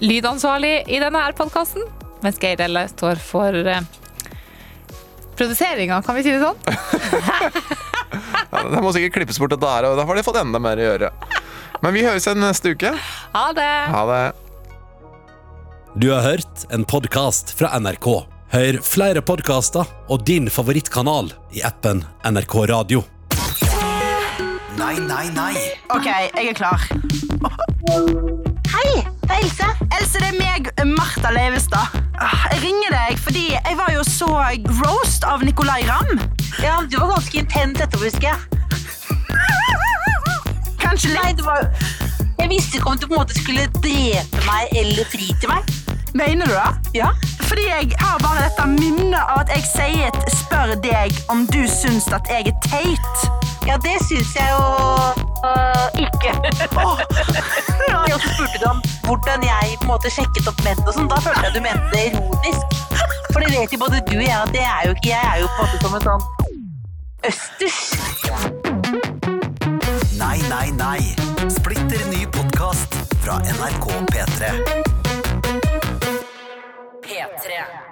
[0.00, 1.84] lydansvarlig i denne her podkasten,
[2.24, 3.84] mens Geir Elle står for eh,
[5.36, 7.84] produseringa, kan vi si det sånn?
[8.52, 10.80] Ja, det må sikkert klippes bort dette her, og da har de fått enda mer
[10.80, 11.10] å gjøre.
[11.82, 12.92] Men vi høres igjen neste uke.
[13.34, 13.72] Ha det!
[13.92, 14.24] Ha det.
[15.96, 18.08] Du har hørt en podkast fra NRK.
[18.52, 23.02] Hør flere podkaster og din favorittkanal i appen NRK Radio.
[24.76, 25.54] Nei, nei, nei.
[25.96, 28.44] OK, jeg er klar.
[29.26, 29.68] Det er Else.
[29.98, 30.68] Else, det er meg,
[30.98, 31.96] Martha Leivestad.
[32.20, 34.28] Ah, Jeg ringer deg fordi jeg var jo så
[34.82, 36.20] roast av Nicolay Ramm.
[36.62, 38.38] Ja, du var ganske intens etterpå, husker jeg.
[40.80, 41.22] Kanskje litt.
[41.22, 41.66] Nei, det var...
[42.38, 45.85] Jeg visste ikke om du på en måte skulle drepe meg eller fri til meg.
[46.16, 46.98] Mener du det?
[46.98, 47.08] Ja.
[47.40, 51.62] Fordi jeg har bare dette minnet av at jeg sier et spør deg om du
[51.68, 53.16] syns at jeg er teit.
[53.68, 54.62] Ja, det syns jeg jo
[55.50, 56.32] øh, ikke.
[58.14, 61.10] Og så spurte du om hvordan jeg på en måte sjekket opp menn og sånn.
[61.12, 62.66] Da følte jeg du mente det ironisk.
[63.34, 65.24] For det vet jo både du og jeg at det er jo ikke jeg.
[65.34, 66.22] er jo på en måte som en sånn
[67.28, 67.80] østers.
[70.16, 71.00] Nei, nei, nei.
[71.60, 74.85] Splitter ny podkast fra NRK P3.
[77.24, 77.85] P3.